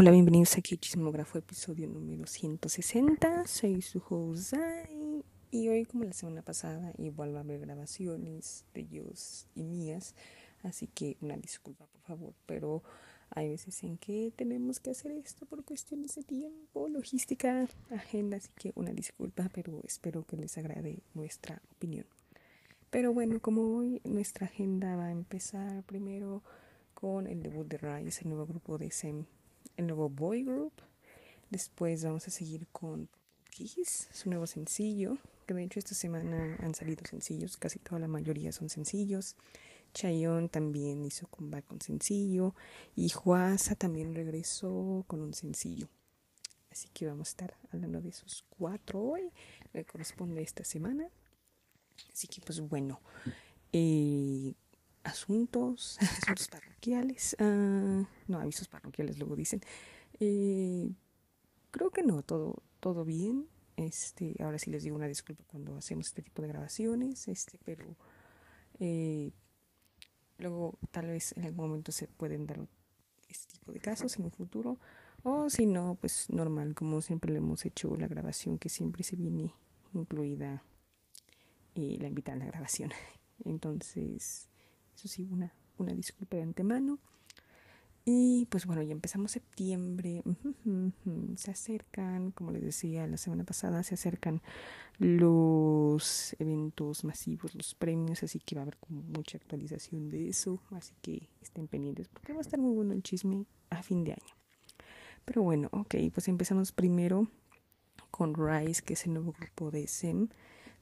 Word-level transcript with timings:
Hola, 0.00 0.12
bienvenidos 0.12 0.56
aquí 0.56 0.76
a 0.76 0.78
Chismógrafo, 0.78 1.36
episodio 1.36 1.86
número 1.86 2.26
160. 2.26 3.46
Soy 3.46 3.82
su 3.82 4.02
host 4.08 4.54
Zai, 4.54 5.22
y 5.50 5.68
hoy, 5.68 5.84
como 5.84 6.04
la 6.04 6.14
semana 6.14 6.40
pasada, 6.40 6.94
igual 6.96 7.34
va 7.34 7.40
a 7.40 7.42
haber 7.42 7.60
grabaciones 7.60 8.64
de 8.72 8.80
ellos 8.80 9.46
y 9.54 9.62
mías, 9.62 10.14
así 10.62 10.86
que 10.86 11.18
una 11.20 11.36
disculpa, 11.36 11.84
por 11.84 12.00
favor, 12.00 12.32
pero 12.46 12.82
hay 13.28 13.50
veces 13.50 13.82
en 13.82 13.98
que 13.98 14.32
tenemos 14.34 14.80
que 14.80 14.92
hacer 14.92 15.12
esto 15.12 15.44
por 15.44 15.66
cuestiones 15.66 16.14
de 16.14 16.22
tiempo, 16.22 16.88
logística, 16.88 17.68
agenda, 17.90 18.38
así 18.38 18.48
que 18.56 18.72
una 18.76 18.94
disculpa, 18.94 19.50
pero 19.52 19.82
espero 19.84 20.24
que 20.24 20.38
les 20.38 20.56
agrade 20.56 21.02
nuestra 21.12 21.60
opinión. 21.72 22.06
Pero 22.88 23.12
bueno, 23.12 23.38
como 23.38 23.76
hoy 23.76 24.00
nuestra 24.04 24.46
agenda 24.46 24.96
va 24.96 25.08
a 25.08 25.12
empezar 25.12 25.82
primero 25.82 26.42
con 26.94 27.26
el 27.26 27.42
debut 27.42 27.68
de 27.68 27.76
Rise, 27.76 28.22
el 28.22 28.30
nuevo 28.30 28.46
grupo 28.46 28.78
de 28.78 28.90
SEM 28.90 29.26
el 29.76 29.86
nuevo 29.86 30.08
boy 30.08 30.44
group. 30.44 30.72
Después 31.50 32.04
vamos 32.04 32.26
a 32.28 32.30
seguir 32.30 32.66
con 32.68 33.08
Kiss, 33.50 34.08
su 34.12 34.30
nuevo 34.30 34.46
sencillo, 34.46 35.18
que 35.46 35.54
de 35.54 35.64
hecho 35.64 35.78
esta 35.78 35.94
semana 35.94 36.56
han 36.60 36.74
salido 36.74 37.02
sencillos, 37.08 37.56
casi 37.56 37.78
toda 37.78 37.98
la 37.98 38.08
mayoría 38.08 38.52
son 38.52 38.68
sencillos. 38.68 39.36
Chayon 39.92 40.48
también 40.48 41.04
hizo 41.04 41.26
comeback 41.26 41.66
con 41.66 41.80
sencillo 41.80 42.54
y 42.94 43.10
Huasa 43.12 43.74
también 43.74 44.14
regresó 44.14 45.04
con 45.08 45.20
un 45.20 45.34
sencillo. 45.34 45.88
Así 46.70 46.88
que 46.92 47.06
vamos 47.06 47.28
a 47.28 47.30
estar 47.30 47.56
hablando 47.72 48.00
de 48.00 48.10
esos 48.10 48.44
cuatro 48.48 49.00
hoy, 49.02 49.32
que 49.72 49.84
corresponde 49.84 50.42
esta 50.42 50.62
semana. 50.62 51.08
Así 52.12 52.28
que 52.28 52.40
pues 52.40 52.60
bueno, 52.60 53.00
eh, 53.72 54.54
asuntos, 55.04 55.98
asuntos 56.22 56.48
parroquiales, 56.48 57.36
uh, 57.40 58.06
no, 58.28 58.38
avisos 58.40 58.68
parroquiales 58.68 59.18
luego 59.18 59.36
dicen. 59.36 59.60
Eh, 60.18 60.92
creo 61.70 61.90
que 61.90 62.02
no, 62.02 62.22
todo, 62.22 62.62
todo 62.80 63.04
bien. 63.04 63.48
Este, 63.76 64.36
ahora 64.40 64.58
sí 64.58 64.70
les 64.70 64.82
digo 64.82 64.96
una 64.96 65.08
disculpa 65.08 65.42
cuando 65.46 65.76
hacemos 65.76 66.08
este 66.08 66.22
tipo 66.22 66.42
de 66.42 66.48
grabaciones, 66.48 67.28
este, 67.28 67.58
pero 67.64 67.96
eh, 68.78 69.32
luego 70.36 70.78
tal 70.90 71.06
vez 71.06 71.34
en 71.36 71.46
algún 71.46 71.68
momento 71.68 71.90
se 71.90 72.06
pueden 72.06 72.46
dar 72.46 72.60
este 73.28 73.54
tipo 73.54 73.72
de 73.72 73.80
casos 73.80 74.18
en 74.18 74.24
un 74.24 74.32
futuro, 74.32 74.78
o 75.22 75.48
si 75.48 75.64
no, 75.64 75.96
pues 75.98 76.28
normal, 76.28 76.74
como 76.74 77.00
siempre 77.00 77.32
le 77.32 77.38
hemos 77.38 77.64
hecho 77.64 77.96
la 77.96 78.08
grabación 78.08 78.58
que 78.58 78.68
siempre 78.68 79.02
se 79.02 79.16
viene 79.16 79.54
incluida 79.94 80.62
y 81.74 81.96
la 81.98 82.08
invitada 82.08 82.36
a 82.36 82.40
la 82.40 82.46
grabación. 82.46 82.90
Entonces, 83.44 84.49
eso 85.00 85.08
sí, 85.08 85.26
una, 85.30 85.52
una 85.78 85.94
disculpa 85.94 86.36
de 86.36 86.42
antemano. 86.42 86.98
Y 88.04 88.46
pues 88.50 88.66
bueno, 88.66 88.82
ya 88.82 88.92
empezamos 88.92 89.30
septiembre, 89.30 90.22
se 91.36 91.50
acercan, 91.50 92.32
como 92.32 92.50
les 92.50 92.62
decía 92.62 93.06
la 93.06 93.16
semana 93.16 93.44
pasada, 93.44 93.82
se 93.82 93.94
acercan 93.94 94.42
los 94.98 96.34
eventos 96.38 97.04
masivos, 97.04 97.54
los 97.54 97.74
premios, 97.74 98.22
así 98.22 98.40
que 98.40 98.56
va 98.56 98.62
a 98.62 98.64
haber 98.64 98.78
como 98.78 99.02
mucha 99.02 99.38
actualización 99.38 100.08
de 100.10 100.28
eso, 100.28 100.60
así 100.70 100.94
que 101.02 101.28
estén 101.40 101.68
pendientes 101.68 102.08
porque 102.08 102.32
va 102.32 102.38
a 102.38 102.42
estar 102.42 102.58
muy 102.58 102.74
bueno 102.74 102.94
el 102.94 103.02
chisme 103.02 103.44
a 103.68 103.82
fin 103.82 104.02
de 104.04 104.12
año. 104.12 104.34
Pero 105.24 105.42
bueno, 105.42 105.68
ok, 105.72 105.94
pues 106.12 106.26
empezamos 106.28 106.72
primero 106.72 107.28
con 108.10 108.34
Rise, 108.34 108.82
que 108.82 108.94
es 108.94 109.06
el 109.06 109.12
nuevo 109.12 109.32
grupo 109.32 109.70
de 109.70 109.86
SEM, 109.86 110.28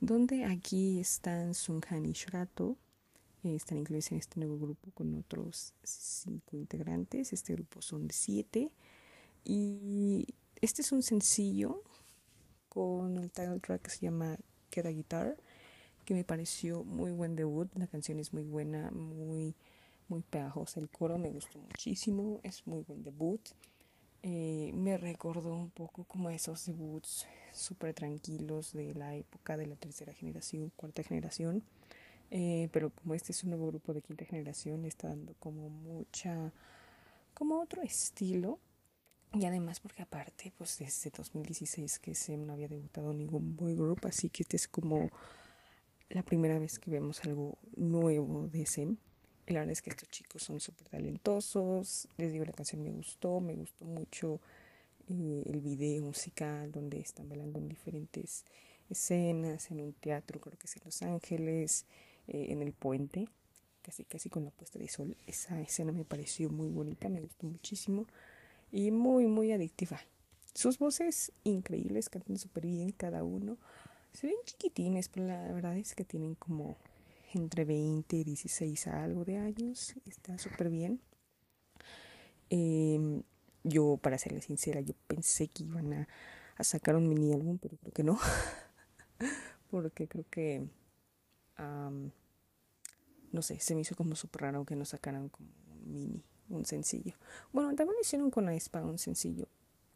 donde 0.00 0.44
aquí 0.44 1.00
están 1.00 1.52
Sunghan 1.52 2.06
y 2.06 2.12
Shrato, 2.12 2.77
están 3.44 3.78
incluidos 3.78 4.12
en 4.12 4.19
este 4.19 4.41
nuevo 4.41 4.58
grupo 4.58 4.91
con 4.92 5.14
otros 5.14 5.72
cinco 5.83 6.57
integrantes. 6.57 7.33
Este 7.33 7.55
grupo 7.55 7.83
son 7.83 8.08
de 8.08 8.14
siete. 8.14 8.70
Y 9.45 10.27
este 10.61 10.83
es 10.83 10.92
un 10.92 11.02
sencillo 11.02 11.83
con 12.68 13.17
el 13.17 13.30
title 13.30 13.61
track 13.61 13.83
que 13.83 13.90
se 13.90 14.01
llama 14.01 14.36
Queda 14.70 14.90
Guitar, 14.90 15.36
que 16.05 16.14
me 16.14 16.24
pareció 16.24 16.85
muy 16.85 17.13
buen 17.13 17.36
debut. 17.36 17.68
La 17.77 17.86
canción 17.86 18.18
es 18.18 18.33
muy 18.33 18.42
buena, 18.42 18.90
muy, 18.90 19.55
muy 20.08 20.23
pegajosa. 20.23 20.80
El 20.80 20.89
coro 20.89 21.18
me 21.18 21.30
gustó 21.30 21.58
muchísimo, 21.58 22.40
es 22.42 22.67
muy 22.67 22.83
buen 22.83 23.02
debut. 23.02 23.40
Eh, 24.23 24.73
me 24.74 24.98
recordó 24.98 25.55
un 25.55 25.70
poco 25.70 26.05
como 26.05 26.29
esos 26.29 26.67
debuts 26.67 27.27
súper 27.52 27.95
tranquilos 27.95 28.73
de 28.73 28.92
la 28.95 29.14
época 29.14 29.57
de 29.57 29.67
la 29.67 29.77
tercera 29.77 30.13
generación, 30.13 30.73
cuarta 30.77 31.02
generación. 31.02 31.63
Eh, 32.30 32.68
pero 32.72 32.90
como 32.90 33.14
este 33.14 33.33
es 33.33 33.42
un 33.44 33.50
nuevo 33.50 33.68
grupo 33.68 33.94
de 33.94 34.02
quinta 34.02 34.24
generación, 34.24 34.84
está 34.84 35.08
dando 35.08 35.34
como 35.34 35.68
mucha, 35.68 36.52
como 37.34 37.61
otro 37.61 37.83
estilo. 37.83 38.58
Y 39.34 39.44
además 39.44 39.80
porque 39.80 40.02
aparte, 40.02 40.52
pues 40.56 40.78
desde 40.78 41.11
2016 41.11 41.98
que 41.98 42.14
SEM 42.14 42.46
no 42.46 42.55
había 42.55 42.68
debutado 42.68 43.12
ningún 43.12 43.56
boy 43.56 43.74
group, 43.74 44.00
así 44.05 44.30
que 44.30 44.42
este 44.42 44.56
es 44.56 44.68
como 44.68 45.11
la 46.08 46.22
primera 46.22 46.58
vez 46.58 46.78
que 46.78 46.90
vemos 46.90 47.22
algo 47.24 47.58
nuevo 47.77 48.48
de 48.48 48.64
SEM. 48.64 48.96
La 49.46 49.60
verdad 49.60 49.72
es 49.72 49.83
que 49.83 49.90
estos 49.90 50.08
chicos 50.08 50.42
son 50.42 50.60
súper 50.60 50.89
talentosos. 50.89 52.08
Les 52.16 52.33
digo, 52.33 52.45
la 52.45 52.52
canción 52.52 52.83
me 52.83 52.90
gustó, 52.90 53.40
me 53.40 53.55
gustó 53.55 53.84
mucho 53.84 54.40
eh, 55.08 55.42
el 55.46 55.60
video 55.60 56.05
musical 56.05 56.70
donde 56.70 57.00
están 57.00 57.28
bailando 57.28 57.58
en 57.58 57.68
diferentes 57.68 58.45
escenas, 58.90 59.70
en 59.70 59.80
un 59.80 59.92
teatro, 59.95 60.40
creo 60.40 60.58
que 60.58 60.66
es 60.66 60.77
en 60.77 60.83
Los 60.84 61.02
Ángeles. 61.02 61.86
Eh, 62.28 62.48
en 62.50 62.61
el 62.61 62.74
puente, 62.74 63.27
casi 63.80 64.05
casi 64.05 64.28
con 64.28 64.44
la 64.44 64.50
puesta 64.50 64.78
de 64.78 64.89
sol. 64.89 65.16
Esa 65.27 65.58
escena 65.62 65.92
me 65.92 66.05
pareció 66.05 66.50
muy 66.50 66.68
bonita, 66.68 67.08
me 67.08 67.22
gustó 67.22 67.46
muchísimo 67.46 68.06
y 68.70 68.90
muy 68.90 69.27
muy 69.27 69.50
adictiva. 69.52 69.98
Sus 70.52 70.78
voces 70.78 71.33
increíbles, 71.44 72.11
cantan 72.11 72.36
súper 72.36 72.66
bien 72.66 72.92
cada 72.92 73.24
uno. 73.24 73.56
Se 74.12 74.27
ven 74.27 74.36
chiquitines, 74.44 75.08
pero 75.08 75.27
la 75.27 75.52
verdad 75.52 75.77
es 75.78 75.94
que 75.94 76.05
tienen 76.05 76.34
como 76.34 76.77
entre 77.33 77.64
20 77.64 78.16
y 78.16 78.24
16 78.24 78.89
a 78.89 79.05
algo 79.05 79.24
de 79.24 79.39
años. 79.39 79.95
Está 80.05 80.36
súper 80.39 80.68
bien. 80.68 81.00
Em, 82.50 83.22
yo, 83.64 83.98
para 84.02 84.18
serles 84.18 84.45
sincera, 84.45 84.83
yo 84.83 84.95
pensé 85.06 85.48
que 85.48 85.64
iban 85.64 85.92
a, 85.95 86.08
a 86.56 86.64
sacar 86.64 86.96
un 86.96 87.08
mini 87.08 87.33
álbum, 87.33 87.56
pero 87.58 87.78
creo 87.78 87.92
que 87.92 88.02
no. 88.02 88.18
Porque 89.70 90.08
creo 90.08 90.24
que 90.30 90.66
no 93.33 93.42
sé, 93.42 93.61
se 93.61 93.74
me 93.74 93.83
hizo 93.83 93.94
como 93.94 94.14
súper 94.16 94.42
raro 94.42 94.64
que 94.64 94.77
nos 94.77 94.90
sacaran 94.90 95.28
como 95.28 95.48
un 95.72 95.92
mini, 95.92 96.22
un 96.48 96.64
sencillo. 96.64 97.14
Bueno, 97.52 97.70
también 97.74 97.94
lo 97.94 98.00
hicieron 98.00 98.30
con 98.30 98.44
la 98.44 98.52
Aespa 98.52 98.83
un 98.83 98.98
sencillo, 98.98 99.48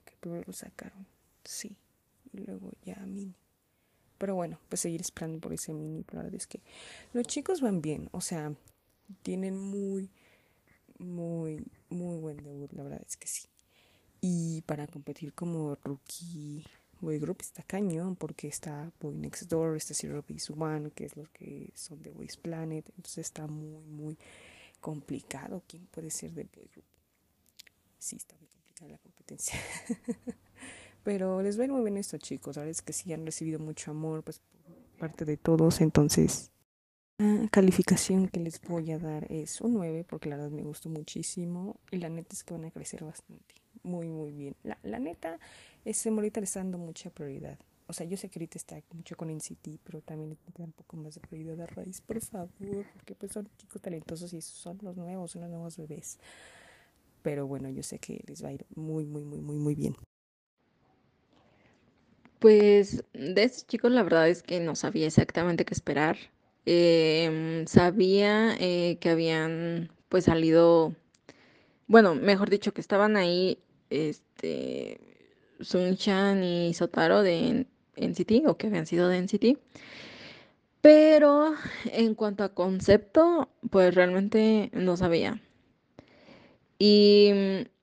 que 0.04 0.14
primero 0.20 0.44
lo 0.46 0.52
sacaron, 0.52 1.06
sí, 1.44 1.76
y 2.32 2.38
luego 2.38 2.72
ya 2.84 2.96
mini. 3.06 3.34
Pero 4.18 4.34
bueno, 4.34 4.58
pues 4.68 4.80
seguir 4.80 5.00
esperando 5.00 5.40
por 5.40 5.52
ese 5.52 5.74
mini, 5.74 6.04
la 6.12 6.22
verdad 6.22 6.34
es 6.34 6.46
que 6.46 6.60
los 7.12 7.26
chicos 7.26 7.60
van 7.60 7.82
bien, 7.82 8.08
o 8.12 8.20
sea, 8.20 8.54
tienen 9.22 9.58
muy, 9.58 10.10
muy, 10.98 11.64
muy 11.88 12.18
buen 12.18 12.36
debut, 12.36 12.72
la 12.72 12.84
verdad 12.84 13.02
es 13.06 13.16
que 13.16 13.26
sí. 13.26 13.48
Y 14.20 14.62
para 14.62 14.86
competir 14.86 15.34
como 15.34 15.74
rookie 15.82 16.64
Boy 17.02 17.18
Group 17.18 17.38
está 17.40 17.64
cañón 17.64 18.14
porque 18.14 18.46
está 18.46 18.92
Boy 19.00 19.16
Next 19.16 19.48
Door, 19.48 19.76
está 19.76 19.92
Zero 19.92 20.24
Base 20.26 20.52
One, 20.56 20.92
que 20.92 21.04
es 21.04 21.16
los 21.16 21.28
que 21.30 21.70
son 21.74 22.00
de 22.00 22.12
Boys 22.12 22.36
Planet, 22.36 22.88
entonces 22.96 23.26
está 23.26 23.48
muy, 23.48 23.84
muy 23.84 24.16
complicado 24.80 25.62
quién 25.66 25.86
puede 25.86 26.10
ser 26.10 26.32
de 26.32 26.44
Boy 26.44 26.68
Group. 26.72 26.86
Sí, 27.98 28.16
está 28.16 28.36
muy 28.36 28.46
complicada 28.46 28.90
la 28.92 28.98
competencia. 28.98 29.58
Pero 31.02 31.42
les 31.42 31.58
va 31.58 31.66
muy 31.66 31.82
bien 31.82 31.96
estos 31.96 32.20
chicos, 32.20 32.54
la 32.54 32.62
verdad 32.62 32.70
es 32.70 32.82
que 32.82 32.92
sí 32.92 33.12
han 33.12 33.26
recibido 33.26 33.58
mucho 33.58 33.90
amor 33.90 34.22
pues 34.22 34.40
por 34.64 34.76
parte 35.00 35.24
de 35.24 35.36
todos, 35.36 35.80
entonces 35.80 36.52
la 37.18 37.48
calificación 37.48 38.28
que 38.28 38.38
les 38.38 38.60
voy 38.60 38.92
a 38.92 38.98
dar 38.98 39.30
es 39.30 39.60
un 39.60 39.74
9 39.74 40.04
porque 40.08 40.28
la 40.28 40.36
verdad 40.36 40.50
me 40.50 40.62
gustó 40.62 40.88
muchísimo 40.88 41.80
y 41.90 41.98
la 41.98 42.08
neta 42.08 42.34
es 42.34 42.44
que 42.44 42.54
van 42.54 42.64
a 42.64 42.70
crecer 42.70 43.04
bastante, 43.04 43.54
muy 43.82 44.08
muy 44.08 44.32
bien. 44.32 44.56
La, 44.62 44.78
la 44.82 44.98
neta 44.98 45.38
ese 45.84 46.08
ahorita 46.10 46.40
le 46.40 46.44
está 46.44 46.60
dando 46.60 46.78
mucha 46.78 47.10
prioridad. 47.10 47.58
O 47.86 47.92
sea, 47.92 48.06
yo 48.06 48.16
sé 48.16 48.28
que 48.28 48.38
ahorita 48.38 48.56
está 48.56 48.80
mucho 48.92 49.16
con 49.16 49.28
NCT, 49.28 49.80
pero 49.84 50.00
también 50.00 50.30
le 50.30 50.36
da 50.56 50.64
un 50.64 50.72
poco 50.72 50.96
más 50.96 51.14
de 51.14 51.20
prioridad 51.20 51.60
a 51.60 51.66
Raíz, 51.66 52.00
por 52.00 52.20
favor, 52.20 52.48
porque 52.94 53.14
pues 53.14 53.32
son 53.32 53.48
chicos 53.58 53.82
talentosos 53.82 54.32
y 54.32 54.40
son 54.40 54.78
los 54.82 54.96
nuevos, 54.96 55.32
son 55.32 55.42
los 55.42 55.50
nuevos 55.50 55.76
bebés. 55.76 56.18
Pero 57.22 57.46
bueno, 57.46 57.68
yo 57.68 57.82
sé 57.82 57.98
que 57.98 58.22
les 58.26 58.42
va 58.42 58.48
a 58.48 58.52
ir 58.52 58.64
muy, 58.74 59.04
muy, 59.04 59.24
muy, 59.24 59.40
muy, 59.40 59.56
muy 59.56 59.74
bien. 59.74 59.94
Pues 62.38 63.04
de 63.12 63.42
estos 63.42 63.66
chicos 63.66 63.92
la 63.92 64.02
verdad 64.02 64.28
es 64.28 64.42
que 64.42 64.58
no 64.58 64.74
sabía 64.74 65.06
exactamente 65.06 65.64
qué 65.64 65.74
esperar. 65.74 66.16
Em, 66.64 67.66
sabía 67.66 68.56
eh, 68.58 68.98
que 69.00 69.10
habían 69.10 69.92
pues 70.08 70.24
salido, 70.24 70.94
bueno, 71.88 72.14
mejor 72.14 72.50
dicho, 72.50 72.72
que 72.72 72.80
estaban 72.80 73.16
ahí, 73.16 73.58
este, 73.92 75.00
Sunchan 75.60 76.42
y 76.42 76.74
Sotaro 76.74 77.22
de 77.22 77.66
NCT 77.96 78.46
o 78.46 78.56
que 78.56 78.68
habían 78.68 78.86
sido 78.86 79.08
de 79.08 79.20
NCT. 79.20 79.58
Pero 80.80 81.54
en 81.84 82.14
cuanto 82.14 82.42
a 82.42 82.54
concepto, 82.54 83.48
pues 83.70 83.94
realmente 83.94 84.70
no 84.72 84.96
sabía. 84.96 85.40
Y 86.78 87.30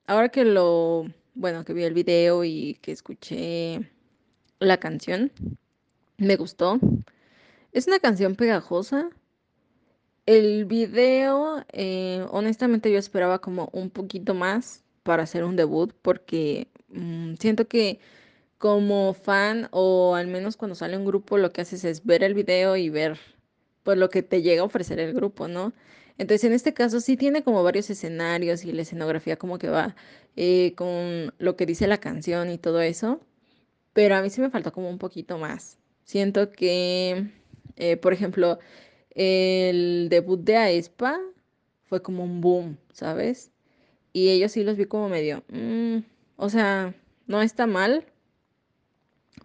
ahora 0.06 0.28
que 0.28 0.44
lo 0.44 1.06
bueno, 1.34 1.64
que 1.64 1.72
vi 1.72 1.84
el 1.84 1.94
video 1.94 2.44
y 2.44 2.74
que 2.82 2.92
escuché 2.92 3.90
la 4.58 4.78
canción. 4.78 5.32
Me 6.18 6.36
gustó. 6.36 6.78
Es 7.72 7.86
una 7.86 7.98
canción 7.98 8.34
pegajosa. 8.34 9.08
El 10.26 10.66
video, 10.66 11.64
eh, 11.72 12.26
honestamente 12.30 12.92
yo 12.92 12.98
esperaba 12.98 13.40
como 13.40 13.70
un 13.72 13.90
poquito 13.90 14.34
más 14.34 14.84
para 15.02 15.24
hacer 15.24 15.44
un 15.44 15.56
debut 15.56 15.92
porque 16.02 16.68
mm, 16.88 17.34
siento 17.38 17.68
que 17.68 18.00
como 18.58 19.14
fan 19.14 19.68
o 19.72 20.14
al 20.14 20.26
menos 20.28 20.56
cuando 20.56 20.74
sale 20.74 20.96
un 20.96 21.06
grupo 21.06 21.38
lo 21.38 21.52
que 21.52 21.62
haces 21.62 21.84
es 21.84 22.04
ver 22.04 22.22
el 22.24 22.34
video 22.34 22.76
y 22.76 22.90
ver 22.90 23.18
pues 23.82 23.98
lo 23.98 24.10
que 24.10 24.22
te 24.22 24.42
llega 24.42 24.62
a 24.62 24.66
ofrecer 24.66 25.00
el 25.00 25.14
grupo, 25.14 25.48
¿no? 25.48 25.72
Entonces 26.18 26.44
en 26.44 26.52
este 26.52 26.74
caso 26.74 27.00
sí 27.00 27.16
tiene 27.16 27.42
como 27.42 27.62
varios 27.62 27.88
escenarios 27.90 28.64
y 28.64 28.72
la 28.72 28.82
escenografía 28.82 29.36
como 29.36 29.58
que 29.58 29.70
va 29.70 29.96
eh, 30.36 30.74
con 30.76 31.32
lo 31.38 31.56
que 31.56 31.66
dice 31.66 31.86
la 31.86 31.98
canción 31.98 32.50
y 32.50 32.58
todo 32.58 32.82
eso, 32.82 33.20
pero 33.94 34.16
a 34.16 34.22
mí 34.22 34.30
sí 34.30 34.40
me 34.40 34.50
faltó 34.50 34.72
como 34.72 34.90
un 34.90 34.98
poquito 34.98 35.38
más. 35.38 35.78
Siento 36.04 36.50
que, 36.52 37.30
eh, 37.76 37.96
por 37.96 38.12
ejemplo, 38.12 38.58
el 39.14 40.08
debut 40.10 40.40
de 40.40 40.56
Aespa 40.56 41.18
fue 41.84 42.02
como 42.02 42.24
un 42.24 42.40
boom, 42.40 42.78
¿sabes? 42.92 43.49
Y 44.12 44.30
ellos 44.30 44.52
sí 44.52 44.64
los 44.64 44.76
vi 44.76 44.86
como 44.86 45.08
medio, 45.08 45.44
mm, 45.48 45.98
o 46.36 46.48
sea, 46.48 46.94
no 47.26 47.42
está 47.42 47.66
mal, 47.66 48.04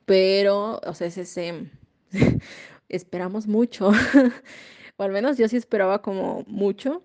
pero, 0.06 0.80
o 0.86 0.94
sea, 0.94 1.08
ese, 1.08 1.70
esperamos 2.90 3.48
mucho, 3.48 3.92
o 4.98 5.04
al 5.04 5.12
menos 5.12 5.38
yo 5.38 5.48
sí 5.48 5.58
esperaba 5.58 6.02
como 6.02 6.44
mucho. 6.48 7.04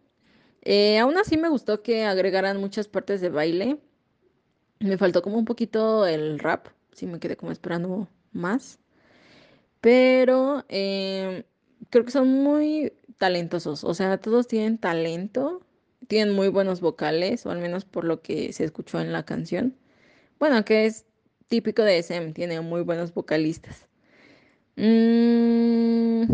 Eh, 0.62 0.99
aún 0.99 1.17
así 1.19 1.37
me 1.39 1.49
gustó 1.49 1.83
que 1.83 2.05
agregaran 2.05 2.59
muchas 2.59 2.89
partes 2.89 3.21
de 3.21 3.31
baile. 3.31 3.79
Me 4.81 4.99
faltó 4.99 5.23
como 5.23 5.39
un 5.39 5.45
poquito 5.45 6.06
el 6.06 6.39
rap, 6.39 6.69
sí 6.93 7.06
me 7.06 7.21
quedé 7.21 7.37
como 7.37 7.53
esperando 7.53 8.09
más. 8.33 8.79
Pero 9.81 10.65
em, 10.69 11.45
creo 11.91 12.05
que 12.05 12.11
son 12.11 12.29
muy 12.29 12.93
talentosos, 13.19 13.85
o 13.85 13.95
sea, 13.95 14.19
todos 14.19 14.47
tienen 14.49 14.79
talento, 14.79 15.63
tienen 16.08 16.35
muy 16.35 16.49
buenos 16.49 16.81
vocales, 16.81 17.47
o 17.47 17.50
al 17.50 17.58
menos 17.58 17.85
por 17.85 18.05
lo 18.05 18.23
que 18.23 18.52
se 18.52 18.64
escuchó 18.64 19.00
en 19.00 19.12
la 19.12 19.25
canción. 19.25 19.76
Bueno, 20.38 20.64
que 20.64 20.87
es 20.87 21.06
típico 21.49 21.82
de 21.82 21.99
SM, 21.99 22.32
tiene 22.32 22.61
muy 22.61 22.82
buenos 22.82 23.12
vocalistas. 23.14 23.87
Mm, 24.76 26.25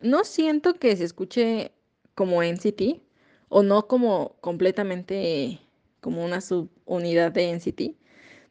no 0.00 0.24
siento 0.24 0.74
que 0.74 0.96
se 0.96 1.04
escuche 1.04 1.72
como 2.14 2.42
NCT 2.42 3.00
o 3.48 3.62
no 3.62 3.88
como 3.88 4.36
completamente 4.40 5.60
como 6.00 6.24
una 6.24 6.40
subunidad 6.40 7.32
de 7.32 7.50
NCT. 7.52 7.96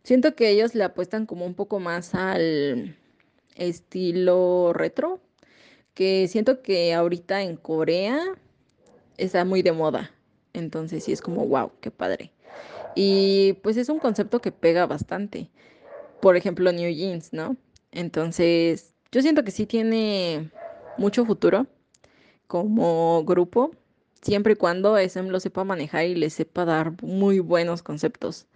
Siento 0.04 0.36
que 0.36 0.50
ellos 0.50 0.76
le 0.76 0.84
apuestan 0.84 1.26
como 1.26 1.46
un 1.46 1.56
poco 1.56 1.80
más 1.80 2.16
al 2.16 2.96
estilo 3.56 4.74
retro, 4.74 5.22
que 5.94 6.28
siento 6.28 6.62
que 6.62 6.94
ahorita 6.94 7.44
en 7.44 7.58
Corea 7.58 8.20
está 9.20 9.46
muy 9.46 9.62
de 9.62 9.72
moda. 9.72 10.12
Entonces 10.54 11.04
sí 11.04 11.12
es 11.12 11.22
como, 11.22 11.46
wow, 11.46 11.72
qué 11.82 11.92
padre. 11.92 12.32
Y 12.96 13.54
pues 13.62 13.78
es 13.78 13.90
un 13.90 14.00
concepto 14.00 14.42
que 14.42 14.52
pega 14.52 14.86
bastante. 14.86 15.50
Por 16.22 16.36
ejemplo, 16.36 16.72
New 16.72 16.92
Jeans, 16.92 17.34
¿no? 17.34 17.56
Entonces, 17.92 18.94
yo 19.12 19.22
siento 19.22 19.44
que 19.44 19.52
sí 19.52 19.66
tiene 19.66 20.50
mucho 20.98 21.26
futuro 21.26 21.68
como 22.48 23.24
grupo, 23.26 23.72
siempre 24.22 24.54
y 24.54 24.56
cuando 24.56 24.98
SM 24.98 25.30
lo 25.30 25.40
sepa 25.40 25.64
manejar 25.64 26.06
y 26.06 26.16
le 26.16 26.30
sepa 26.30 26.66
dar 26.66 27.02
muy 27.04 27.40
buenos 27.40 27.84
conceptos. 27.84 28.48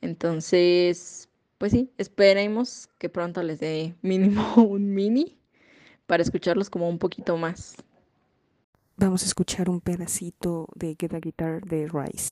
Entonces, 0.00 1.28
pues 1.58 1.72
sí, 1.72 1.90
esperemos 1.98 2.88
que 2.98 3.08
pronto 3.08 3.42
les 3.42 3.60
dé 3.60 3.94
mínimo 4.02 4.54
un 4.56 4.94
mini 4.94 5.38
para 6.06 6.22
escucharlos 6.22 6.70
como 6.70 6.88
un 6.88 6.98
poquito 6.98 7.36
más. 7.36 7.76
Vamos 9.00 9.22
a 9.22 9.26
escuchar 9.26 9.70
un 9.70 9.80
pedacito 9.80 10.66
de 10.74 10.96
Get 10.98 11.14
a 11.14 11.20
Guitar 11.20 11.60
de 11.62 11.86
Rice. 11.86 12.30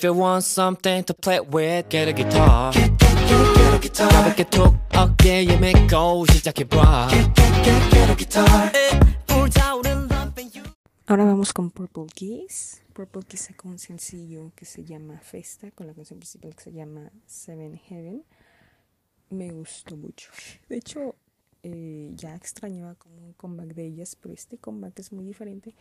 if 0.00 0.02
you 0.02 0.12
want 0.12 0.44
something 0.44 1.04
to 1.04 1.14
play 1.14 1.40
with, 1.40 1.88
get 1.88 2.08
a 2.08 2.12
guitar. 2.12 2.72
Get, 2.72 2.98
get, 2.98 3.28
get, 3.28 3.56
get 3.56 3.74
a 3.74 3.78
guitar. 3.78 4.08
가볍게 4.10 4.44
톡 4.50 4.74
어깨에 4.94 5.56
메고 5.58 6.26
시작해봐. 6.26 7.08
Get, 7.10 7.34
get, 7.34 7.62
get, 7.64 7.90
get 7.90 8.10
a 8.10 8.16
guitar. 8.16 8.72
불타오른 9.26 10.08
love 10.10 10.38
and 10.38 10.56
you. 10.56 10.64
Ahora 11.06 11.24
vamos 11.24 11.52
con 11.52 11.70
Purple 11.70 12.06
Kiss. 12.14 12.82
Purple 12.92 13.22
Kiss 13.28 13.42
sacó 13.42 13.68
un 13.68 13.78
sencillo 13.78 14.52
que 14.56 14.64
se 14.64 14.84
llama 14.84 15.20
Festa, 15.20 15.70
con 15.70 15.86
la 15.86 15.94
canción 15.94 16.18
principal 16.18 16.54
que 16.56 16.64
se 16.64 16.72
llama 16.72 17.12
Seven 17.26 17.76
Heaven. 17.76 18.24
Me 19.30 19.50
gustó 19.52 19.96
mucho. 19.96 20.30
De 20.68 20.78
hecho, 20.78 21.14
eh, 21.62 22.10
ya 22.14 22.34
extrañaba 22.34 22.94
como 22.96 23.16
un 23.18 23.32
comeback 23.34 23.74
de 23.74 23.86
ellas, 23.86 24.16
pero 24.16 24.34
este 24.34 24.58
comeback 24.58 24.98
es 24.98 25.12
muy 25.12 25.24
diferente 25.24 25.74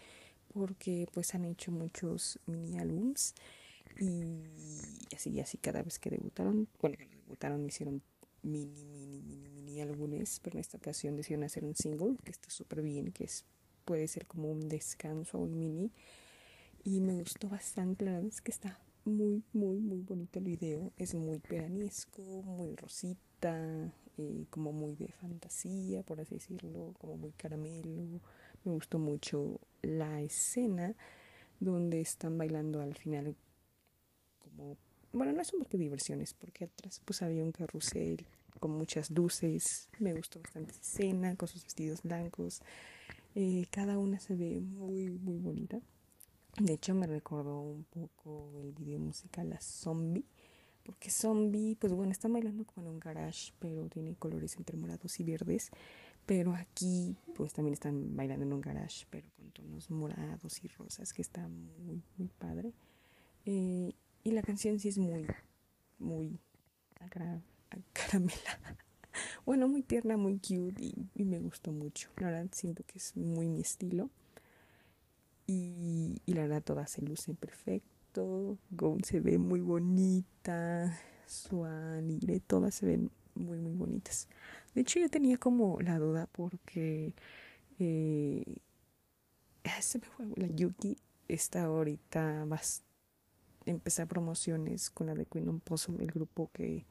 porque 0.53 1.07
pues 1.13 1.35
han 1.35 1.45
hecho 1.45 1.71
muchos 1.71 2.39
mini 2.45 2.77
álbums 2.79 3.33
y 4.00 5.14
así, 5.14 5.38
así 5.41 5.58
cada 5.58 5.82
vez 5.82 5.99
que 5.99 6.11
debutaron, 6.11 6.69
bueno, 6.81 6.97
que 6.97 7.06
debutaron 7.06 7.64
hicieron 7.67 8.02
mini, 8.43 8.85
mini, 8.85 9.23
mini, 9.23 9.50
mini 9.50 9.81
álbumes, 9.81 10.41
pero 10.43 10.56
en 10.56 10.61
esta 10.61 10.79
ocasión 10.79 11.17
decidieron 11.17 11.44
hacer 11.44 11.64
un 11.64 11.76
single 11.76 12.16
que 12.25 12.30
está 12.30 12.50
súper 12.50 12.83
bien, 12.83 13.12
que 13.12 13.25
es 13.25 13.45
puede 13.85 14.07
ser 14.09 14.26
como 14.26 14.50
un 14.50 14.69
descanso 14.69 15.38
o 15.38 15.42
un 15.42 15.59
mini. 15.59 15.90
Y 16.85 17.00
me 17.00 17.14
gustó 17.14 17.49
bastante, 17.49 18.04
la 18.04 18.12
verdad 18.12 18.28
es 18.28 18.40
que 18.40 18.52
está 18.52 18.78
muy, 19.04 19.42
muy, 19.52 19.78
muy 19.78 20.00
bonito 20.02 20.38
el 20.38 20.45
video. 20.45 20.92
Es 20.97 21.14
muy 21.14 21.38
peranisco, 21.40 22.23
muy 22.23 22.76
rosita, 22.76 23.92
eh, 24.16 24.47
como 24.49 24.73
muy 24.73 24.95
de 24.95 25.09
fantasía, 25.09 26.02
por 26.02 26.21
así 26.21 26.37
decirlo, 26.37 26.95
como 27.00 27.16
muy 27.16 27.33
caramelo. 27.33 28.21
Me 28.64 28.73
gustó 28.73 28.99
mucho 28.99 29.61
la 29.83 30.23
escena 30.23 30.95
donde 31.59 32.00
están 32.00 32.38
bailando 32.38 32.80
al 32.80 32.95
final 32.95 33.37
bueno, 35.12 35.33
no 35.33 35.43
es 35.43 35.52
un 35.52 35.61
parque 35.61 35.76
de 35.76 35.85
diversiones, 35.85 36.35
porque 36.35 36.64
atrás 36.64 37.00
pues 37.05 37.23
había 37.23 37.43
un 37.43 37.52
carrusel 37.52 38.26
con 38.61 38.73
muchas 38.73 39.11
luces. 39.11 39.88
Me 39.99 40.14
gustó 40.14 40.40
bastante 40.40 40.73
esa 40.73 40.81
escena, 40.81 41.37
con 41.37 41.49
sus 41.49 41.64
vestidos 41.64 42.02
blancos. 42.02 42.62
Eh, 43.35 43.67
cada 43.71 43.99
una 43.99 44.21
se 44.21 44.37
ve 44.37 44.61
muy, 44.61 45.11
muy 45.11 45.38
bonita. 45.38 45.81
De 46.59 46.75
hecho, 46.75 46.95
me 46.95 47.07
recordó 47.07 47.61
un 47.61 47.85
poco 47.85 48.52
el 48.61 48.73
video 48.73 48.99
musical 48.99 49.52
a 49.52 49.61
Zombie. 49.61 50.25
Porque 50.83 51.11
Zombie, 51.11 51.76
pues 51.76 51.93
bueno, 51.93 52.12
está 52.12 52.29
bailando 52.29 52.64
como 52.64 52.88
en 52.88 52.95
un 52.95 53.00
garage, 53.00 53.52
pero 53.59 53.88
tiene 53.88 54.14
colores 54.14 54.57
entre 54.57 54.76
morados 54.76 55.21
y 55.21 55.25
verdes. 55.25 55.71
Pero 56.26 56.55
aquí, 56.55 57.17
pues 57.35 57.52
también 57.52 57.75
están 57.75 58.17
bailando 58.17 58.45
en 58.45 58.52
un 58.52 58.61
garage, 58.61 59.07
pero 59.11 59.29
con 59.37 59.50
tonos 59.50 59.90
morados 59.90 60.62
y 60.62 60.69
rosas, 60.69 61.12
que 61.12 61.23
está 61.23 61.49
muy, 61.49 62.02
muy 62.17 62.29
padre. 62.38 62.73
Eh, 63.47 63.93
y 64.24 64.32
la 64.32 64.42
canción 64.42 64.78
sí 64.78 64.88
es 64.88 64.98
muy, 64.98 65.26
muy 65.98 66.38
acaramelada. 67.00 68.76
Bueno, 69.44 69.66
muy 69.66 69.82
tierna, 69.82 70.16
muy 70.16 70.38
cute 70.38 70.76
y, 70.78 70.94
y 71.14 71.24
me 71.24 71.40
gustó 71.40 71.72
mucho. 71.72 72.10
La 72.18 72.28
verdad 72.28 72.46
siento 72.52 72.84
que 72.84 72.98
es 72.98 73.16
muy 73.16 73.48
mi 73.48 73.60
estilo. 73.60 74.08
Y, 75.48 76.22
y 76.26 76.34
la 76.34 76.42
verdad 76.42 76.62
todas 76.62 76.90
se 76.92 77.02
lucen 77.02 77.34
perfecto. 77.34 78.56
Gown 78.70 79.02
se 79.02 79.18
ve 79.20 79.36
muy 79.38 79.60
bonita. 79.60 80.96
Swan 81.30 82.10
y 82.10 82.40
todas 82.40 82.74
se 82.74 82.86
ven 82.86 83.10
muy 83.34 83.58
muy 83.58 83.72
bonitas. 83.72 84.28
De 84.74 84.80
hecho 84.82 84.98
yo 84.98 85.08
tenía 85.08 85.38
como 85.38 85.80
la 85.80 85.98
duda 85.98 86.28
porque 86.32 87.14
eh, 87.78 88.56
se 89.80 89.98
me 89.98 90.06
fue 90.06 90.26
la 90.36 90.48
Yuki 90.48 90.96
está 91.28 91.64
ahorita 91.64 92.44
vas 93.61 93.69
a 93.69 93.71
empezar 93.71 94.09
promociones 94.09 94.90
con 94.90 95.07
la 95.07 95.14
de 95.14 95.26
Queen 95.26 95.49
of 95.49 95.62
Possum, 95.62 96.00
el 96.00 96.11
grupo 96.11 96.50
que, 96.52 96.87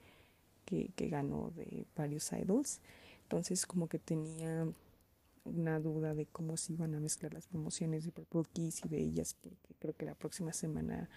que, 0.66 0.92
que 0.96 1.10
ganó 1.10 1.52
de 1.56 1.86
varios 1.96 2.32
idols. 2.32 2.80
Entonces 3.24 3.66
como 3.66 3.88
que 3.88 4.00
tenía 4.00 4.68
una 5.46 5.80
duda 5.80 6.14
de 6.14 6.26
cómo 6.28 6.58
se 6.58 6.74
iban 6.74 6.96
a 6.96 7.00
mezclar 7.00 7.34
las 7.34 7.48
promociones 7.48 8.06
de 8.06 8.12
Purple 8.12 8.44
Kiss 8.54 8.82
y 8.86 8.90
de 8.90 9.00
ellas, 9.00 9.36
porque 9.42 9.76
creo 9.80 9.96
que 9.96 10.06
la 10.06 10.16
próxima 10.16 10.54
semana 10.54 11.10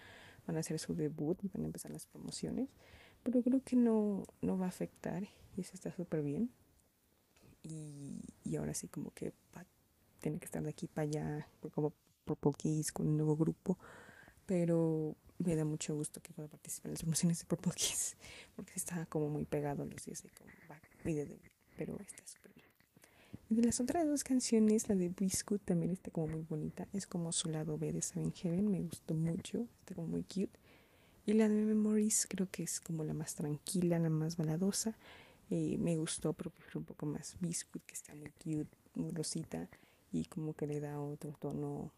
van 0.47 0.57
a 0.57 0.61
hacer 0.61 0.79
su 0.79 0.95
debut 0.95 1.43
y 1.43 1.49
van 1.49 1.63
a 1.63 1.67
empezar 1.67 1.91
las 1.91 2.07
promociones. 2.07 2.69
Pero 3.23 3.43
creo 3.43 3.63
que 3.63 3.77
no, 3.77 4.25
no 4.41 4.59
va 4.59 4.67
a 4.67 4.69
afectar 4.69 5.23
y 5.57 5.61
eso 5.61 5.73
está 5.75 5.93
súper 5.95 6.23
bien. 6.23 6.51
Y, 7.63 8.21
y, 8.43 8.57
ahora 8.57 8.75
sí 8.75 8.89
como 8.89 9.13
que 9.13 9.33
va, 9.57 9.65
tiene 10.21 10.39
que 10.39 10.47
estar 10.47 10.63
de 10.63 10.71
aquí 10.71 10.89
para 10.89 11.05
allá, 11.05 11.49
como 11.73 11.93
Purple 12.25 12.53
Kiss 12.57 12.91
con 12.91 13.07
un 13.07 13.17
nuevo 13.17 13.37
grupo. 13.37 13.79
Pero 14.47 15.15
me 15.45 15.57
da 15.57 15.65
mucho 15.65 15.95
gusto 15.95 16.21
que 16.21 16.33
pueda 16.33 16.49
participar 16.49 16.89
en 16.89 16.93
las 16.95 17.03
promociones 17.03 17.39
de 17.41 17.45
Purple 17.47 17.73
Kiss, 17.75 18.17
porque 18.57 18.73
está 18.77 19.07
como 19.07 19.29
muy 19.29 19.45
pegado 19.45 19.85
los 19.85 20.05
días 20.05 20.23
de 20.23 20.31
comeback 20.31 20.83
y 21.05 21.15
de 21.15 21.39
pero 21.77 21.99
está 22.01 22.27
súper 22.27 22.53
bien. 22.55 22.67
Y 23.51 23.55
de 23.57 23.63
las 23.63 23.81
otras 23.81 24.07
dos 24.07 24.25
canciones, 24.25 24.89
la 24.89 24.95
de 24.95 25.09
Biscuit 25.09 25.63
también 25.65 25.93
está 25.93 26.11
como 26.11 26.29
muy 26.29 26.43
bonita, 26.43 26.87
es 26.93 27.07
como 27.07 27.33
su 27.33 27.49
lado 27.49 27.79
B 27.79 27.93
de 27.93 28.03
Seven 28.03 28.33
Heaven, 28.33 28.71
me 28.71 28.81
gustó 28.81 29.15
mucho, 29.15 29.67
está 29.81 29.95
como 29.95 30.09
muy 30.09 30.23
cute. 30.23 30.59
Y 31.25 31.35
la 31.35 31.49
de 31.49 31.55
Memories 31.55 32.27
creo 32.29 32.49
que 32.51 32.65
es 32.65 32.81
como 32.81 33.05
la 33.05 33.15
más 33.15 33.35
tranquila, 33.35 33.99
la 33.99 34.11
más 34.11 34.37
baladosa. 34.37 34.97
Me 35.51 35.97
gustó, 35.97 36.33
pero 36.33 36.51
un 36.75 36.85
poco 36.85 37.05
más 37.05 37.37
Biscuit, 37.39 37.85
que 37.85 37.95
está 37.95 38.15
muy 38.15 38.31
cute, 38.31 38.75
muy 38.95 39.11
rosita 39.13 39.69
y 40.11 40.25
como 40.25 40.55
que 40.55 40.67
le 40.67 40.81
da 40.81 40.99
otro 41.01 41.33
tono, 41.39 41.93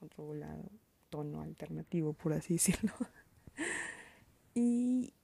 otro 0.00 0.34
lado, 0.34 0.70
tono 1.14 1.42
alternativo, 1.42 2.12
por 2.12 2.32
así 2.32 2.54
decirlo. 2.58 2.92
y 4.52 5.14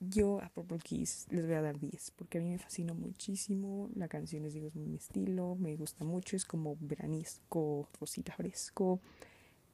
yo 0.00 0.40
a 0.42 0.48
Purple 0.48 0.78
Kiss 0.78 1.26
les 1.30 1.46
voy 1.46 1.54
a 1.54 1.62
dar 1.62 1.78
10 1.78 2.10
porque 2.16 2.38
a 2.38 2.40
mí 2.40 2.50
me 2.50 2.58
fascina 2.58 2.94
muchísimo. 2.94 3.88
La 3.94 4.08
canción, 4.08 4.42
les 4.42 4.54
digo, 4.54 4.66
es 4.66 4.74
mi 4.74 4.96
estilo, 4.96 5.54
me 5.54 5.76
gusta 5.76 6.04
mucho. 6.04 6.34
Es 6.34 6.44
como 6.44 6.76
veranisco, 6.80 7.88
rosita 8.00 8.32
fresco, 8.34 9.00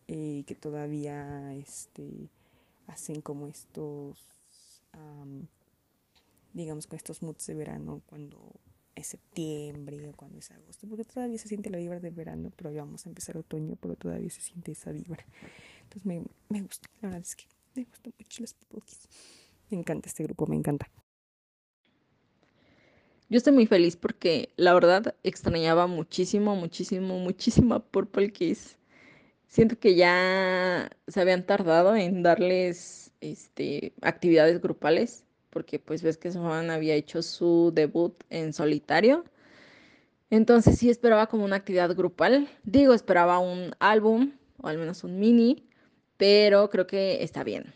eh, 0.09 0.45
que 0.47 0.55
todavía 0.55 1.55
este, 1.55 2.29
hacen 2.87 3.23
como 3.23 3.47
estos, 3.49 4.29
um, 4.93 5.47
digamos, 6.53 6.87
con 6.87 6.99
estos 6.99 7.23
moods 7.23 7.47
de 7.47 7.55
verano 7.55 8.03
cuando 8.05 8.61
es 8.95 9.09
septiembre 9.09 10.09
o 10.09 10.13
cuando 10.13 10.39
es 10.39 10.51
agosto, 10.51 10.87
porque 10.87 11.05
todavía 11.05 11.39
se 11.39 11.49
siente 11.49 11.71
la 11.71 11.79
vibra 11.79 12.01
de 12.01 12.11
verano, 12.11 12.53
pero 12.57 12.71
ya 12.71 12.83
vamos 12.83 13.07
a 13.07 13.09
empezar 13.09 13.37
otoño, 13.37 13.77
pero 13.81 13.97
todavía 13.97 14.31
se 14.31 14.41
siente 14.41 14.73
esa 14.73 14.93
vibra. 14.93 15.25
Entonces 15.83 16.07
me, 16.07 16.23
me 16.49 16.63
gusta, 16.63 16.89
la 17.01 17.09
verdad 17.09 17.23
es 17.23 17.37
que 17.37 17.45
me 17.75 17.85
gustan 17.85 18.13
mucho 18.19 18.43
los 18.43 18.55
Purple 18.55 18.81
Kiss. 18.85 19.09
Me 19.71 19.79
encanta 19.79 20.09
este 20.09 20.23
grupo, 20.25 20.47
me 20.47 20.57
encanta. 20.57 20.91
Yo 23.29 23.39
estoy 23.39 23.55
muy 23.55 23.67
feliz 23.67 23.97
porque 23.97 24.51
la 24.57 24.75
verdad 24.75 25.15
extrañaba 25.23 25.87
muchísimo, 25.87 26.55
muchísimo, 26.55 27.19
muchísimo 27.19 27.75
a 27.75 27.83
Purple 27.83 28.31
Kiss. 28.31 28.77
Siento 29.47 29.79
que 29.79 29.95
ya 29.95 30.91
se 31.09 31.21
habían 31.21 31.47
tardado 31.47 31.97
en 31.97 32.23
darles 32.23 33.11
este, 33.23 33.95
actividades 34.03 34.61
grupales 34.61 35.25
porque 35.53 35.79
pues 35.79 36.03
ves 36.03 36.17
que 36.17 36.33
Sohan 36.33 36.71
había 36.71 36.95
hecho 36.95 37.23
su 37.23 37.73
debut 37.75 38.15
en 38.31 38.55
solitario. 38.55 39.25
Entonces 40.31 40.79
sí 40.79 40.89
esperaba 40.89 41.27
como 41.27 41.45
una 41.45 41.57
actividad 41.57 41.95
grupal. 41.95 42.49
Digo, 42.65 42.95
esperaba 42.95 43.39
un 43.39 43.77
álbum 43.79 44.33
o 44.63 44.69
al 44.69 44.79
menos 44.79 45.05
un 45.05 45.21
mini, 45.21 45.69
pero 46.17 46.71
creo 46.71 46.87
que 46.87 47.23
está 47.23 47.45
bien. 47.45 47.75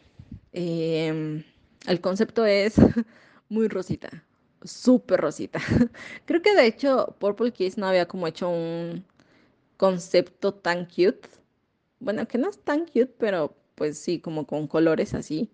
Eh, 0.52 1.44
el 1.86 2.00
concepto 2.00 2.46
es 2.46 2.76
muy 3.50 3.68
rosita, 3.68 4.24
súper 4.64 5.20
rosita. 5.20 5.60
creo 6.24 6.40
que 6.40 6.54
de 6.54 6.66
hecho 6.66 7.14
Purple 7.18 7.52
Kiss 7.52 7.76
no 7.76 7.86
había 7.86 8.08
como 8.08 8.26
hecho 8.26 8.48
un 8.48 9.04
concepto 9.76 10.54
tan 10.54 10.86
cute. 10.86 11.28
Bueno, 12.00 12.26
que 12.26 12.38
no 12.38 12.48
es 12.48 12.58
tan 12.58 12.86
cute, 12.86 13.14
pero 13.18 13.54
pues 13.74 13.98
sí, 13.98 14.18
como 14.18 14.46
con 14.46 14.66
colores 14.66 15.12
así. 15.12 15.50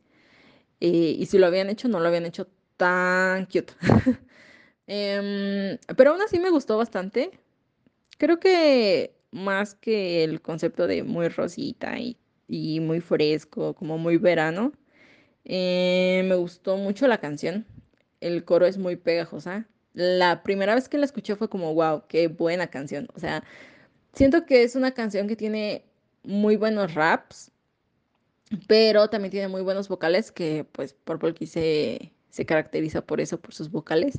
Eh, 0.85 1.15
y 1.17 1.27
si 1.27 1.39
lo 1.39 1.47
habían 1.47 1.71
hecho, 1.71 1.87
no 1.89 2.01
lo 2.01 2.09
habían 2.09 2.27
hecho 2.27 2.49
tan 2.77 3.47
cute. 3.47 3.73
eh, 4.89 5.79
pero 5.97 6.11
aún 6.11 6.23
así 6.23 6.41
me 6.41 6.51
gustó 6.51 6.77
bastante. 6.77 7.31
Creo 8.19 8.41
que 8.41 9.15
más 9.31 9.75
que 9.77 10.25
el 10.25 10.43
concepto 10.43 10.89
de 10.89 11.05
muy 11.05 11.29
rosita 11.29 11.99
y, 12.01 12.19
y 12.49 12.81
muy 12.81 13.01
fresco, 13.01 13.75
como 13.75 13.97
muy 13.97 14.17
verano, 14.17 14.73
eh, 15.45 16.23
me 16.27 16.35
gustó 16.35 16.77
mucho 16.77 17.07
la 17.07 17.19
canción. 17.19 17.65
El 18.21 18.45
coro 18.45 18.67
es 18.67 18.77
muy 18.79 18.97
pegajosa. 18.97 19.69
La 19.95 20.43
primera 20.43 20.75
vez 20.75 20.89
que 20.89 20.99
la 20.99 21.05
escuché 21.07 21.37
fue 21.37 21.49
como, 21.49 21.75
wow, 21.75 22.05
qué 22.09 22.27
buena 22.27 22.69
canción. 22.69 23.09
O 23.15 23.21
sea, 23.21 23.45
siento 24.15 24.47
que 24.47 24.65
es 24.65 24.75
una 24.77 24.93
canción 24.95 25.29
que 25.29 25.37
tiene 25.37 25.85
muy 26.25 26.57
buenos 26.57 26.95
raps, 26.95 27.52
pero 28.69 29.09
también 29.09 29.31
tiene 29.31 29.49
muy 29.49 29.63
buenos 29.63 29.89
vocales 29.89 30.33
que 30.33 30.65
pues 30.73 30.95
Purple 30.95 31.35
se, 31.47 32.13
se 32.31 32.47
caracteriza 32.47 33.03
por 33.05 33.21
eso, 33.21 33.41
por 33.41 33.55
sus 33.55 33.71
vocales. 33.71 34.19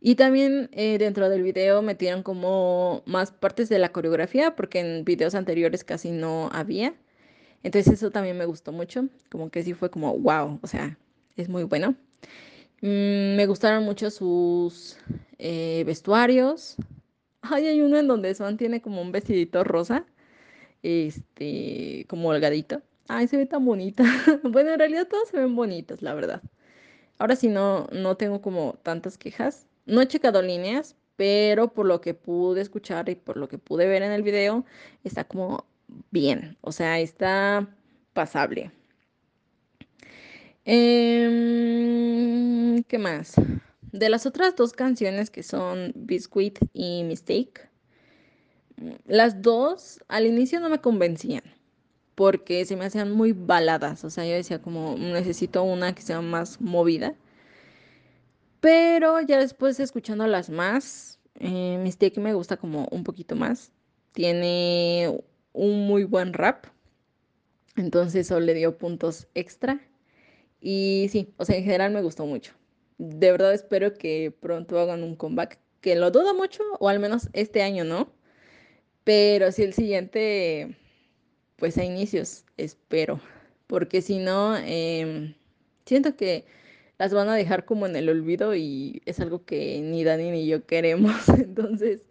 Y 0.00 0.16
también 0.16 0.68
eh, 0.72 0.98
dentro 0.98 1.28
del 1.30 1.42
video 1.42 1.80
metieron 1.82 2.22
como 2.22 3.02
más 3.06 3.32
partes 3.32 3.68
de 3.68 3.78
la 3.78 3.90
coreografía 3.92 4.54
porque 4.54 4.80
en 4.80 5.04
videos 5.04 5.34
anteriores 5.34 5.84
casi 5.84 6.10
no 6.10 6.50
había. 6.52 6.94
Entonces 7.62 7.94
eso 7.94 8.10
también 8.10 8.36
me 8.36 8.44
gustó 8.44 8.72
mucho, 8.72 9.08
como 9.30 9.50
que 9.50 9.62
sí 9.62 9.72
fue 9.72 9.90
como 9.90 10.18
wow, 10.18 10.60
o 10.62 10.66
sea, 10.66 10.98
es 11.36 11.48
muy 11.48 11.64
bueno. 11.64 11.96
Mm, 12.82 13.36
me 13.36 13.46
gustaron 13.46 13.84
mucho 13.84 14.10
sus 14.10 14.98
eh, 15.38 15.84
vestuarios. 15.86 16.76
Ay, 17.40 17.66
hay 17.66 17.80
uno 17.80 17.98
en 17.98 18.08
donde 18.08 18.34
Swan 18.34 18.58
tiene 18.58 18.82
como 18.82 19.00
un 19.00 19.12
vestidito 19.12 19.64
rosa, 19.64 20.04
este, 20.82 22.04
como 22.08 22.28
holgadito. 22.28 22.82
Ay, 23.08 23.28
se 23.28 23.36
ve 23.36 23.46
tan 23.46 23.64
bonita. 23.64 24.04
bueno, 24.44 24.72
en 24.72 24.78
realidad 24.78 25.06
todas 25.08 25.28
se 25.28 25.38
ven 25.38 25.54
bonitas, 25.54 26.02
la 26.02 26.14
verdad. 26.14 26.42
Ahora 27.18 27.36
sí 27.36 27.48
no, 27.48 27.86
no 27.92 28.16
tengo 28.16 28.40
como 28.40 28.78
tantas 28.82 29.18
quejas. 29.18 29.66
No 29.86 30.00
he 30.00 30.08
checado 30.08 30.40
líneas, 30.42 30.96
pero 31.16 31.72
por 31.72 31.86
lo 31.86 32.00
que 32.00 32.14
pude 32.14 32.60
escuchar 32.62 33.08
y 33.08 33.14
por 33.14 33.36
lo 33.36 33.48
que 33.48 33.58
pude 33.58 33.86
ver 33.86 34.02
en 34.02 34.12
el 34.12 34.22
video, 34.22 34.64
está 35.04 35.24
como 35.24 35.66
bien. 36.10 36.56
O 36.62 36.72
sea, 36.72 36.98
está 37.00 37.68
pasable. 38.14 38.72
Eh, 40.64 41.52
¿Qué 42.88 42.98
más? 42.98 43.34
De 43.92 44.08
las 44.08 44.24
otras 44.26 44.56
dos 44.56 44.72
canciones 44.72 45.30
que 45.30 45.42
son 45.42 45.92
Biscuit 45.94 46.58
y 46.72 47.04
Mistake, 47.04 47.68
las 49.06 49.42
dos 49.42 50.00
al 50.08 50.26
inicio 50.26 50.58
no 50.58 50.70
me 50.70 50.80
convencían 50.80 51.44
porque 52.14 52.64
se 52.64 52.76
me 52.76 52.84
hacían 52.84 53.12
muy 53.12 53.32
baladas, 53.32 54.04
o 54.04 54.10
sea, 54.10 54.24
yo 54.26 54.34
decía 54.34 54.62
como 54.62 54.96
necesito 54.96 55.62
una 55.62 55.94
que 55.94 56.02
sea 56.02 56.20
más 56.20 56.60
movida. 56.60 57.14
Pero 58.60 59.20
ya 59.20 59.38
después 59.38 59.78
escuchando 59.80 60.26
las 60.26 60.48
más, 60.50 61.20
eh, 61.38 61.78
Mistake 61.82 62.18
me 62.20 62.32
gusta 62.34 62.56
como 62.56 62.88
un 62.90 63.04
poquito 63.04 63.36
más. 63.36 63.72
Tiene 64.12 65.20
un 65.52 65.86
muy 65.86 66.04
buen 66.04 66.32
rap, 66.32 66.66
entonces 67.76 68.26
eso 68.26 68.40
le 68.40 68.54
dio 68.54 68.78
puntos 68.78 69.28
extra. 69.34 69.80
Y 70.60 71.08
sí, 71.10 71.34
o 71.36 71.44
sea, 71.44 71.56
en 71.56 71.64
general 71.64 71.92
me 71.92 72.02
gustó 72.02 72.26
mucho. 72.26 72.54
De 72.98 73.32
verdad 73.32 73.52
espero 73.54 73.94
que 73.94 74.32
pronto 74.40 74.78
hagan 74.78 75.02
un 75.02 75.16
comeback, 75.16 75.58
que 75.80 75.96
lo 75.96 76.10
dudo 76.10 76.34
mucho, 76.34 76.62
o 76.80 76.88
al 76.88 77.00
menos 77.00 77.28
este 77.32 77.62
año 77.62 77.84
no. 77.84 78.12
Pero 79.04 79.52
si 79.52 79.62
el 79.62 79.74
siguiente 79.74 80.76
pues 81.56 81.78
a 81.78 81.84
inicios, 81.84 82.44
espero, 82.56 83.20
porque 83.66 84.02
si 84.02 84.18
no, 84.18 84.56
eh, 84.56 85.34
siento 85.86 86.16
que 86.16 86.44
las 86.98 87.12
van 87.12 87.28
a 87.28 87.34
dejar 87.34 87.64
como 87.64 87.86
en 87.86 87.96
el 87.96 88.08
olvido 88.08 88.54
y 88.54 89.02
es 89.04 89.20
algo 89.20 89.44
que 89.44 89.80
ni 89.80 90.04
Dani 90.04 90.30
ni 90.30 90.46
yo 90.46 90.66
queremos, 90.66 91.28
entonces 91.38 92.02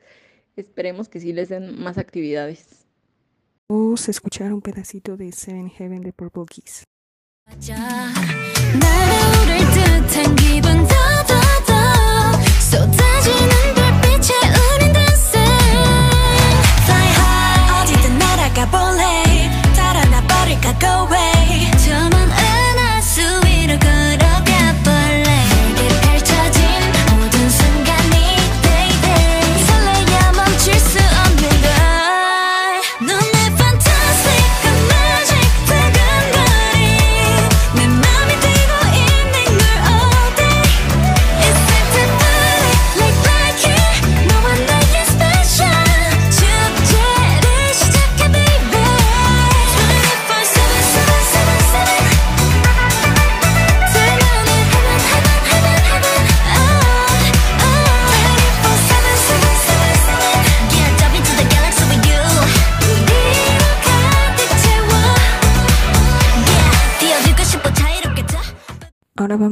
esperemos 0.55 1.09
que 1.09 1.19
sí 1.19 1.33
les 1.33 1.50
den 1.50 1.79
más 1.81 1.97
actividades. 1.97 2.85
Vamos 3.69 4.07
a 4.07 4.12
escuchar 4.12 4.53
un 4.53 4.62
pedacito 4.62 5.17
de 5.17 5.31
Seven 5.31 5.69
Heaven 5.69 6.01
de 6.01 6.13
Purple 6.13 6.45
Kiss. 6.50 6.83
Go 20.62 20.88
away 21.07 21.72
저만 21.77 22.52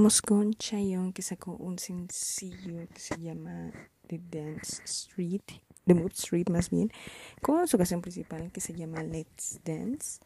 vamos 0.02 0.24
con 0.24 0.56
Chayon 0.56 1.14
que 1.14 1.22
sacó 1.22 1.56
un 1.58 1.78
sencillo 1.78 2.88
que 2.92 3.00
se 3.00 3.16
llama 3.20 3.72
The 4.08 4.20
Dance 4.32 4.82
Street, 4.84 5.44
The 5.86 5.94
Mood 5.94 6.14
Street 6.14 6.50
más 6.50 6.72
bien, 6.72 6.92
con 7.40 7.68
su 7.68 7.78
canción 7.78 8.02
principal 8.02 8.52
que 8.52 8.62
se 8.62 8.74
llama 8.74 9.04
Let's 9.04 9.60
Dance. 9.64 10.20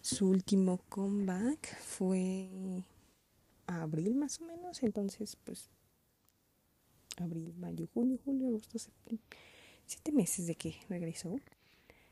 Su 0.00 0.30
último 0.30 0.80
comeback 0.88 1.78
fue 1.78 2.82
abril 3.68 4.16
más 4.16 4.40
o 4.40 4.46
menos, 4.46 4.82
entonces 4.82 5.36
pues 5.44 5.70
abril, 7.16 7.54
mayo, 7.56 7.86
junio, 7.94 8.18
julio, 8.24 8.48
agosto, 8.48 8.80
septiembre, 8.80 9.24
siete 9.86 10.10
meses 10.10 10.48
de 10.48 10.56
que 10.56 10.74
regresó. 10.88 11.38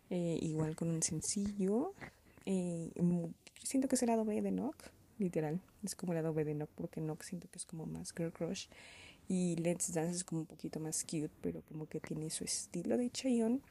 Eh, 0.09 0.39
igual 0.41 0.77
con 0.77 0.89
un 0.89 1.03
sencillo. 1.03 1.95
Eh, 2.47 2.93
siento 3.61 3.89
que 3.89 4.07
lado 4.07 4.25
B 4.25 4.41
de 4.41 4.53
Knock, 4.53 4.77
literal. 5.19 5.61
Es 5.83 5.95
como 5.95 6.15
lado 6.15 6.35
B 6.35 6.45
de 6.45 6.55
Knock 6.55 6.71
porque 6.75 7.01
Knock 7.01 7.23
siento 7.23 7.49
que 7.49 7.59
es 7.59 7.67
como 7.67 7.87
más 7.87 8.13
girl 8.13 8.33
crush. 8.33 8.67
Y 9.29 9.57
Let's 9.57 9.93
Dance 9.93 10.17
es 10.17 10.25
como 10.25 10.43
un 10.43 10.47
poquito 10.47 10.81
más 10.81 11.05
cute, 11.05 11.31
pero 11.41 11.63
como 11.63 11.87
que 11.87 12.01
tiene 12.01 12.31
su 12.31 12.45
estilo 12.45 12.97
de 12.97 13.11
Chayon. 13.11 13.63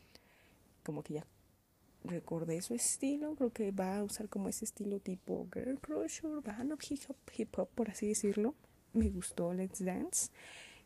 Como 0.83 1.03
que 1.03 1.15
ya 1.15 1.25
recordé 2.03 2.61
su 2.61 2.73
estilo. 2.73 3.35
Creo 3.35 3.51
que 3.51 3.71
va 3.71 3.97
a 3.97 4.03
usar 4.03 4.29
como 4.29 4.49
ese 4.49 4.65
estilo 4.65 4.99
tipo 4.99 5.47
Girl 5.53 5.79
Crush 5.79 6.25
o 6.25 6.41
Band 6.41 6.73
of 6.73 6.79
Hip 6.89 7.01
Hop, 7.07 7.17
hip 7.35 7.57
hop, 7.57 7.69
por 7.69 7.89
así 7.89 8.07
decirlo. 8.07 8.55
Me 8.93 9.09
gustó 9.09 9.53
Let's 9.53 9.83
Dance. 9.83 10.29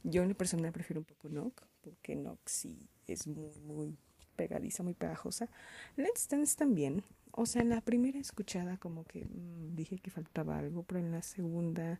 Yo 0.04 0.24
en 0.24 0.30
la 0.30 0.36
persona 0.36 0.72
prefiero 0.72 1.02
un 1.02 1.06
poco 1.06 1.30
Knock, 1.30 1.64
porque 1.82 2.16
Knock 2.16 2.40
sí 2.48 2.90
es 3.08 3.28
muy, 3.28 3.52
muy 3.60 3.98
pegadiza, 4.36 4.84
muy 4.84 4.94
pegajosa. 4.94 5.50
Let's 5.96 6.28
Dance 6.28 6.56
también. 6.58 7.04
O 7.32 7.46
sea, 7.46 7.62
en 7.62 7.70
la 7.70 7.82
primera 7.82 8.20
escuchada 8.20 8.78
como 8.78 9.06
que 9.06 9.26
mmm, 9.26 9.76
dije 9.76 9.98
que 10.00 10.12
faltaba 10.12 10.58
algo, 10.58 10.84
pero 10.84 11.00
en 11.00 11.12
la 11.12 11.22
segunda 11.22 12.00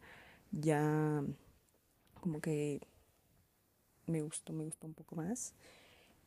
ya 0.52 1.24
como 2.20 2.42
que 2.42 2.82
me 4.08 4.22
gustó, 4.22 4.54
me 4.54 4.64
gustó 4.64 4.88
un 4.88 4.94
poco 4.94 5.16
más. 5.16 5.54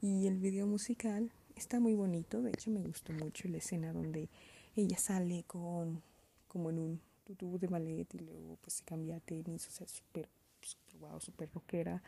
Y 0.01 0.27
el 0.27 0.39
video 0.39 0.67
musical 0.67 1.31
está 1.57 1.81
muy 1.81 1.95
bonito, 1.95 2.43
de 2.43 2.51
hecho 2.51 2.71
me 2.71 2.83
gustó 2.83 3.13
mucho 3.13 3.49
la 3.49 3.59
escena 3.59 3.93
donde 3.93 4.29
ella 4.77 4.99
sale 4.99 5.45
con 5.45 6.03
como 6.49 6.71
en 6.71 6.79
un 6.79 7.01
tutú 7.25 7.59
de 7.59 7.67
ballet 7.67 8.07
y 8.15 8.19
luego 8.19 8.59
pues 8.61 8.75
se 8.75 8.85
cambia 8.85 9.17
a 9.17 9.21
tenis, 9.21 9.67
o 9.69 9.71
sea, 9.71 9.89
súper, 9.89 10.29
súper 10.61 10.97
wow, 10.99 11.21
súper 11.21 11.51
rockera. 11.53 12.03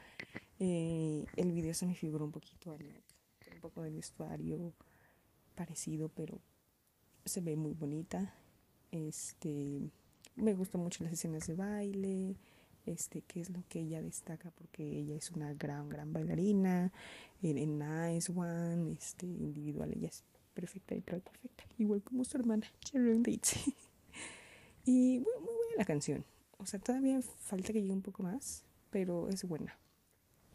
Eh, 0.58 1.24
el 1.36 1.52
video 1.52 1.74
se 1.74 1.86
me 1.86 1.94
figuró 1.94 2.24
un 2.24 2.32
poquito 2.32 2.72
a 2.72 2.78
un 3.56 3.62
poco 3.62 3.82
del 3.82 3.94
vestuario 3.94 4.72
parecido, 5.54 6.08
pero 6.08 6.40
se 7.24 7.40
ve 7.40 7.56
muy 7.56 7.74
bonita. 7.74 8.34
Este, 8.92 9.80
me 10.36 10.54
gustan 10.54 10.82
mucho 10.82 11.02
las 11.04 11.12
escenas 11.12 11.46
de 11.46 11.54
baile, 11.54 12.36
este, 12.84 13.22
qué 13.22 13.40
es 13.40 13.50
lo 13.50 13.64
que 13.68 13.80
ella 13.80 14.00
destaca 14.00 14.50
porque 14.52 14.84
ella 14.84 15.16
es 15.16 15.30
una 15.32 15.52
gran, 15.54 15.88
gran 15.88 16.12
bailarina, 16.12 16.92
en, 17.42 17.58
en 17.58 17.78
Nice 17.78 18.32
One, 18.32 18.92
este, 18.92 19.26
individual, 19.26 19.92
ella 19.92 20.08
es 20.08 20.22
perfecta 20.54 20.94
y 20.94 21.00
perfecta, 21.00 21.64
igual 21.78 22.02
como 22.02 22.24
su 22.24 22.36
hermana, 22.36 22.66
Sharon 22.80 23.22
Bates. 23.22 23.56
y 24.86 25.18
muy, 25.18 25.34
muy 25.40 25.54
buena 25.54 25.76
la 25.76 25.84
canción, 25.84 26.24
o 26.58 26.66
sea, 26.66 26.78
todavía 26.78 27.20
falta 27.22 27.72
que 27.72 27.80
llegue 27.80 27.92
un 27.92 28.02
poco 28.02 28.22
más, 28.22 28.64
pero 28.90 29.28
es 29.28 29.44
buena. 29.44 29.76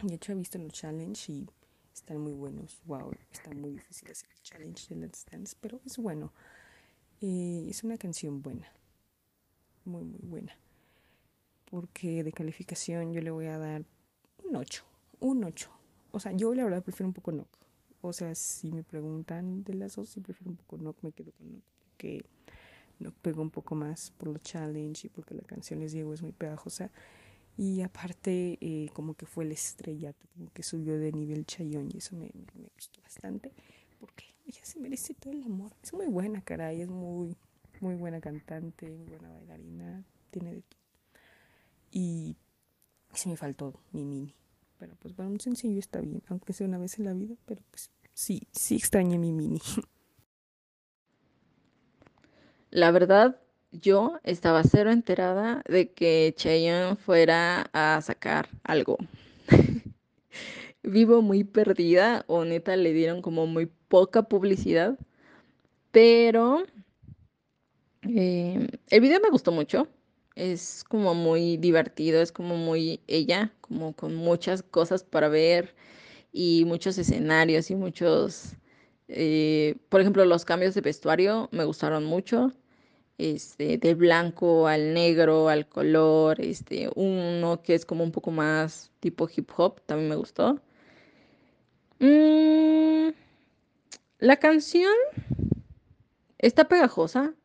De 0.01 0.15
hecho, 0.15 0.31
he 0.31 0.35
visto 0.35 0.57
los 0.57 0.71
challenge 0.73 1.31
y 1.31 1.47
están 1.93 2.19
muy 2.19 2.33
buenos. 2.33 2.81
Wow, 2.85 3.11
está 3.31 3.51
muy 3.51 3.71
difícil 3.71 4.09
hacer 4.11 4.29
el 4.31 4.41
challenge 4.41 4.93
de 4.93 5.01
Let's 5.01 5.25
Dance, 5.29 5.55
pero 5.59 5.79
es 5.85 5.97
bueno. 5.97 6.33
Eh, 7.21 7.67
es 7.69 7.83
una 7.83 7.97
canción 7.97 8.41
buena, 8.41 8.67
muy, 9.85 10.03
muy 10.03 10.21
buena 10.21 10.57
porque 11.71 12.23
de 12.23 12.33
calificación 12.33 13.13
yo 13.13 13.21
le 13.21 13.31
voy 13.31 13.45
a 13.45 13.57
dar 13.57 13.85
un 14.43 14.57
8, 14.57 14.83
un 15.21 15.43
8. 15.45 15.71
O 16.11 16.19
sea, 16.19 16.33
yo 16.33 16.53
la 16.53 16.65
verdad 16.65 16.83
prefiero 16.83 17.07
un 17.07 17.13
poco 17.13 17.31
Knock. 17.31 17.47
O 18.01 18.11
sea, 18.11 18.35
si 18.35 18.71
me 18.71 18.83
preguntan 18.83 19.63
de 19.63 19.75
las 19.75 19.95
dos, 19.95 20.09
sí 20.09 20.19
prefiero 20.19 20.51
un 20.51 20.57
poco 20.57 20.77
Knock, 20.77 20.97
me 21.01 21.13
quedo 21.13 21.31
con 21.31 21.47
Knock, 21.47 21.63
porque 21.79 22.25
Knock 22.99 23.15
pego 23.21 23.41
un 23.41 23.49
poco 23.49 23.73
más 23.75 24.11
por 24.11 24.27
los 24.27 24.41
challenge 24.41 25.07
y 25.07 25.09
porque 25.09 25.33
la 25.33 25.43
canción, 25.43 25.79
les 25.79 25.93
digo, 25.93 26.13
es 26.13 26.21
muy 26.21 26.33
pegajosa. 26.33 26.91
Y 27.57 27.81
aparte, 27.81 28.57
eh, 28.61 28.89
como 28.93 29.13
que 29.13 29.25
fue 29.25 29.43
el 29.43 29.51
estrellato, 29.51 30.27
como 30.33 30.49
que 30.51 30.63
subió 30.63 30.97
de 30.97 31.11
nivel 31.11 31.45
chayón 31.45 31.89
y 31.93 31.97
eso 31.97 32.15
me, 32.15 32.31
me, 32.55 32.69
gustó 32.75 33.01
bastante, 33.01 33.51
porque 33.99 34.25
ella 34.47 34.63
se 34.63 34.79
merece 34.79 35.13
todo 35.13 35.33
el 35.33 35.43
amor. 35.43 35.73
Es 35.83 35.93
muy 35.93 36.07
buena, 36.07 36.41
caray, 36.41 36.81
es 36.81 36.89
muy, 36.89 37.37
muy 37.79 37.95
buena 37.95 38.19
cantante, 38.21 38.89
muy 38.89 39.05
buena 39.07 39.29
bailarina, 39.29 40.03
tiene 40.31 40.55
de 40.55 40.61
todo. 40.61 40.79
Y 41.91 42.35
se 43.13 43.29
me 43.29 43.37
faltó 43.37 43.79
mi 43.91 44.05
mini. 44.05 44.33
Pero 44.79 44.95
pues 44.95 45.15
bueno, 45.15 45.31
un 45.31 45.39
sencillo 45.39 45.79
está 45.79 46.01
bien, 46.01 46.23
aunque 46.27 46.53
sea 46.53 46.67
una 46.67 46.79
vez 46.79 46.97
en 46.97 47.05
la 47.05 47.13
vida, 47.13 47.35
pero 47.45 47.61
pues 47.69 47.91
sí, 48.13 48.47
sí 48.51 48.75
extrañé 48.75 49.19
mi 49.19 49.31
mini. 49.31 49.61
La 52.71 52.89
verdad, 52.91 53.39
yo 53.71 54.19
estaba 54.23 54.63
cero 54.63 54.91
enterada 54.91 55.63
de 55.67 55.91
que 55.93 56.33
Cheyenne 56.35 56.95
fuera 56.95 57.69
a 57.73 58.01
sacar 58.01 58.49
algo. 58.63 58.97
Vivo 60.83 61.21
muy 61.21 61.43
perdida, 61.43 62.25
o 62.27 62.43
neta 62.45 62.75
le 62.75 62.93
dieron 62.93 63.21
como 63.21 63.47
muy 63.47 63.67
poca 63.87 64.23
publicidad, 64.23 64.97
pero 65.91 66.63
eh, 68.03 68.67
el 68.89 69.01
video 69.01 69.19
me 69.21 69.29
gustó 69.29 69.51
mucho. 69.51 69.87
Es 70.35 70.83
como 70.85 71.13
muy 71.13 71.57
divertido, 71.57 72.21
es 72.21 72.31
como 72.31 72.55
muy 72.55 73.01
ella, 73.07 73.53
como 73.61 73.93
con 73.93 74.15
muchas 74.15 74.63
cosas 74.63 75.03
para 75.03 75.27
ver 75.29 75.75
y 76.31 76.65
muchos 76.65 76.97
escenarios 76.97 77.69
y 77.71 77.75
muchos, 77.75 78.55
eh, 79.07 79.75
por 79.89 80.01
ejemplo, 80.01 80.25
los 80.25 80.45
cambios 80.45 80.73
de 80.75 80.81
vestuario 80.81 81.49
me 81.51 81.65
gustaron 81.65 82.05
mucho. 82.05 82.53
Este, 83.21 83.77
del 83.77 83.97
blanco 83.97 84.65
al 84.67 84.95
negro, 84.95 85.47
al 85.47 85.69
color, 85.69 86.41
este, 86.41 86.89
uno 86.95 87.61
que 87.61 87.75
es 87.75 87.85
como 87.85 88.03
un 88.03 88.11
poco 88.11 88.31
más 88.31 88.89
tipo 88.99 89.29
hip 89.31 89.47
hop, 89.55 89.79
también 89.85 90.09
me 90.09 90.15
gustó. 90.15 90.59
Mm, 91.99 93.09
la 94.17 94.37
canción 94.37 94.91
está 96.39 96.67
pegajosa, 96.67 97.35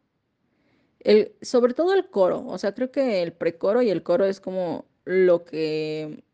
el, 1.00 1.34
sobre 1.42 1.74
todo 1.74 1.92
el 1.92 2.08
coro, 2.08 2.46
o 2.46 2.56
sea, 2.56 2.74
creo 2.74 2.90
que 2.90 3.22
el 3.22 3.34
precoro 3.34 3.82
y 3.82 3.90
el 3.90 4.02
coro 4.02 4.24
es 4.24 4.40
como 4.40 4.86
lo 5.04 5.44
que 5.44 6.24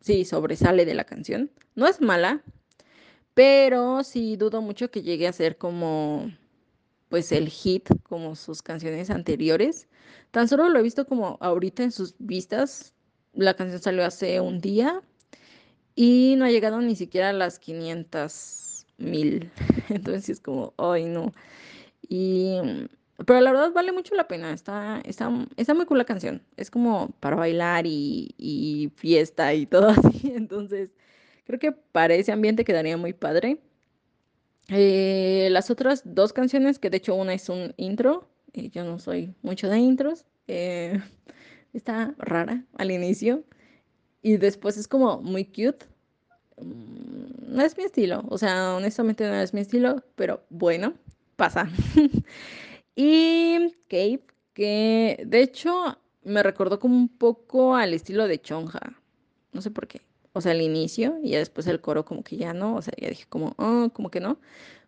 sí 0.00 0.24
sobresale 0.24 0.86
de 0.86 0.94
la 0.94 1.04
canción. 1.04 1.50
No 1.74 1.86
es 1.86 2.00
mala, 2.00 2.42
pero 3.34 4.04
sí 4.04 4.36
dudo 4.36 4.62
mucho 4.62 4.90
que 4.90 5.02
llegue 5.02 5.28
a 5.28 5.34
ser 5.34 5.58
como 5.58 6.30
pues 7.10 7.32
el 7.32 7.48
hit 7.48 7.90
como 8.04 8.36
sus 8.36 8.62
canciones 8.62 9.10
anteriores. 9.10 9.88
Tan 10.30 10.48
solo 10.48 10.68
lo 10.70 10.78
he 10.78 10.82
visto 10.82 11.06
como 11.06 11.36
ahorita 11.40 11.82
en 11.82 11.92
sus 11.92 12.14
vistas. 12.18 12.94
La 13.34 13.54
canción 13.54 13.82
salió 13.82 14.04
hace 14.06 14.40
un 14.40 14.60
día 14.60 15.02
y 15.94 16.36
no 16.38 16.46
ha 16.46 16.50
llegado 16.50 16.80
ni 16.80 16.96
siquiera 16.96 17.30
a 17.30 17.32
las 17.34 17.58
500 17.58 18.86
mil. 18.98 19.50
Entonces 19.90 20.30
es 20.30 20.40
como, 20.40 20.72
ay 20.78 21.04
no. 21.04 21.34
Y 22.08 22.58
pero 23.26 23.40
la 23.40 23.52
verdad 23.52 23.72
vale 23.72 23.92
mucho 23.92 24.14
la 24.14 24.28
pena, 24.28 24.52
está, 24.52 25.02
está, 25.04 25.30
está 25.56 25.74
muy 25.74 25.84
cool 25.84 25.98
la 25.98 26.04
canción. 26.04 26.42
Es 26.56 26.70
como 26.70 27.10
para 27.20 27.36
bailar 27.36 27.86
y, 27.86 28.34
y 28.38 28.90
fiesta 28.96 29.52
y 29.52 29.66
todo 29.66 29.88
así. 29.90 30.32
Entonces, 30.34 30.90
creo 31.44 31.58
que 31.58 31.72
para 31.72 32.14
ese 32.14 32.32
ambiente 32.32 32.64
quedaría 32.64 32.96
muy 32.96 33.12
padre. 33.12 33.58
Eh, 34.70 35.48
las 35.50 35.70
otras 35.70 36.02
dos 36.04 36.32
canciones, 36.32 36.78
que 36.78 36.90
de 36.90 36.98
hecho 36.98 37.14
una 37.14 37.34
es 37.34 37.48
un 37.48 37.74
intro, 37.76 38.28
y 38.52 38.70
yo 38.70 38.84
no 38.84 38.98
soy 38.98 39.34
mucho 39.42 39.68
de 39.68 39.78
intros, 39.78 40.24
eh, 40.46 41.00
está 41.72 42.14
rara 42.18 42.64
al 42.78 42.90
inicio. 42.90 43.44
Y 44.22 44.36
después 44.36 44.76
es 44.76 44.88
como 44.88 45.20
muy 45.22 45.44
cute. 45.44 45.86
Mm, 46.58 47.54
no 47.56 47.62
es 47.62 47.76
mi 47.76 47.84
estilo, 47.84 48.24
o 48.28 48.38
sea, 48.38 48.74
honestamente 48.76 49.26
no 49.26 49.34
es 49.34 49.54
mi 49.54 49.60
estilo, 49.62 50.04
pero 50.16 50.42
bueno, 50.50 50.94
pasa. 51.36 51.68
Y 52.96 53.74
Cave, 53.88 54.22
que 54.52 55.22
de 55.26 55.42
hecho 55.42 55.98
me 56.22 56.42
recordó 56.42 56.78
como 56.78 56.96
un 56.96 57.08
poco 57.08 57.74
al 57.76 57.94
estilo 57.94 58.28
de 58.28 58.40
Chonja. 58.40 58.80
No 59.52 59.62
sé 59.62 59.70
por 59.70 59.88
qué. 59.88 60.02
O 60.32 60.40
sea, 60.40 60.52
al 60.52 60.60
inicio 60.60 61.18
y 61.22 61.30
ya 61.30 61.38
después 61.38 61.66
el 61.66 61.80
coro 61.80 62.04
como 62.04 62.22
que 62.22 62.36
ya 62.36 62.52
no. 62.52 62.76
O 62.76 62.82
sea, 62.82 62.94
ya 63.00 63.08
dije 63.08 63.26
como, 63.28 63.54
oh, 63.58 63.90
como 63.92 64.10
que 64.10 64.20
no. 64.20 64.38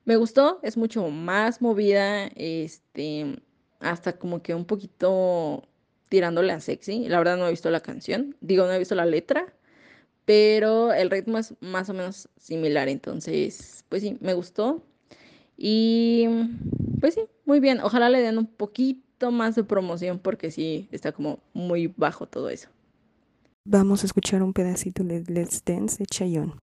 Me 0.04 0.16
gustó, 0.16 0.58
es 0.62 0.76
mucho 0.76 1.08
más 1.08 1.62
movida, 1.62 2.26
este, 2.34 3.38
hasta 3.80 4.18
como 4.18 4.42
que 4.42 4.54
un 4.54 4.64
poquito 4.64 5.68
tirándole 6.08 6.52
a 6.52 6.60
sexy. 6.60 7.08
La 7.08 7.18
verdad 7.18 7.36
no 7.36 7.46
he 7.46 7.50
visto 7.50 7.70
la 7.70 7.80
canción, 7.80 8.36
digo, 8.40 8.66
no 8.66 8.72
he 8.72 8.78
visto 8.78 8.94
la 8.94 9.06
letra, 9.06 9.54
pero 10.24 10.92
el 10.92 11.10
ritmo 11.10 11.38
es 11.38 11.54
más 11.60 11.88
o 11.88 11.94
menos 11.94 12.28
similar, 12.36 12.88
entonces, 12.88 13.84
pues 13.88 14.02
sí, 14.02 14.18
me 14.20 14.34
gustó. 14.34 14.82
Y 15.56 16.26
pues 17.00 17.14
sí, 17.14 17.22
muy 17.44 17.60
bien. 17.60 17.80
Ojalá 17.80 18.08
le 18.10 18.20
den 18.20 18.38
un 18.38 18.46
poquito 18.46 19.30
más 19.30 19.54
de 19.54 19.64
promoción 19.64 20.18
porque 20.18 20.50
sí 20.50 20.88
está 20.92 21.12
como 21.12 21.40
muy 21.52 21.86
bajo 21.96 22.26
todo 22.26 22.50
eso. 22.50 22.68
Vamos 23.64 24.02
a 24.02 24.06
escuchar 24.06 24.42
un 24.42 24.52
pedacito 24.52 25.04
de 25.04 25.22
Let's 25.28 25.62
Dance 25.64 25.98
de 25.98 26.06
Chayon. 26.06 26.58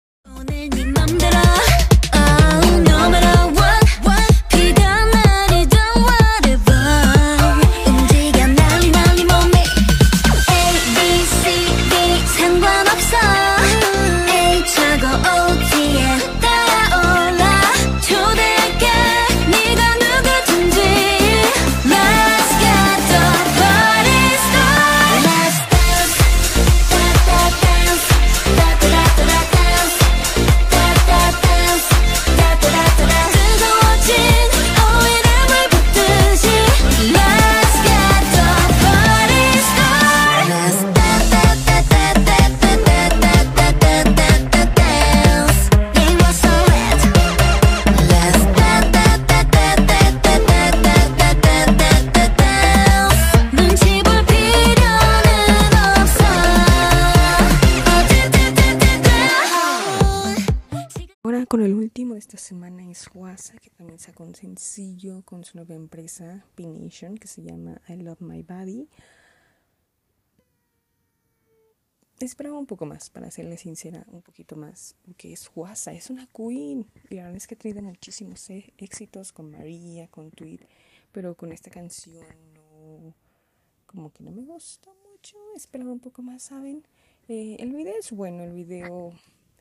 Último 61.95 62.15
de 62.15 62.19
esta 62.19 62.39
semana 62.39 62.91
es 62.91 63.09
Huasa, 63.15 63.57
que 63.59 63.71
también 63.71 64.01
sacó 64.01 64.25
un 64.25 64.35
sencillo 64.35 65.23
con 65.23 65.45
su 65.45 65.57
nueva 65.57 65.77
empresa, 65.77 66.45
P-Nation, 66.57 67.17
que 67.17 67.29
se 67.29 67.45
llama 67.45 67.81
I 67.89 67.99
Love 67.99 68.21
My 68.21 68.43
Body. 68.43 68.89
Esperaba 72.19 72.59
un 72.59 72.67
poco 72.67 72.85
más, 72.85 73.11
para 73.11 73.31
serle 73.31 73.57
sincera, 73.59 74.05
un 74.09 74.23
poquito 74.23 74.57
más, 74.57 74.97
porque 75.05 75.33
es 75.33 75.49
Huasa, 75.55 75.93
es 75.93 76.11
una 76.11 76.27
queen. 76.27 76.85
Y 77.11 77.15
la 77.15 77.23
verdad 77.23 77.37
es 77.37 77.47
que 77.47 77.55
ha 77.55 77.59
tenido 77.59 77.81
muchísimos 77.81 78.51
eh, 78.51 78.75
éxitos 78.77 79.31
con 79.31 79.53
María, 79.53 80.09
con 80.09 80.33
Tweet, 80.33 80.67
pero 81.13 81.37
con 81.37 81.53
esta 81.53 81.71
canción 81.71 82.27
no, 82.55 83.15
como 83.87 84.13
que 84.13 84.25
no 84.25 84.33
me 84.33 84.43
gustó 84.43 84.93
mucho. 85.09 85.37
Esperaba 85.55 85.93
un 85.93 86.01
poco 86.01 86.23
más, 86.23 86.43
¿saben? 86.43 86.85
Eh, 87.29 87.55
el 87.61 87.73
video 87.73 87.95
es 87.97 88.11
bueno, 88.11 88.43
el 88.43 88.53
video 88.53 89.13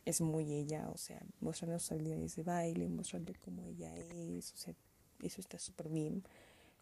es 0.06 0.22
muy 0.22 0.54
ella, 0.54 0.90
o 0.94 0.98
sea, 0.98 1.22
mostrando 1.40 1.80
sus 1.80 1.94
habilidades 1.94 2.36
de 2.36 2.44
baile, 2.44 2.90
mostrando 2.90 3.34
cómo 3.44 3.68
ella 3.68 3.96
es, 3.98 4.54
o 4.54 4.58
sea, 4.58 4.74
eso 5.22 5.42
está 5.42 5.58
súper 5.60 5.90
bien. 5.90 6.24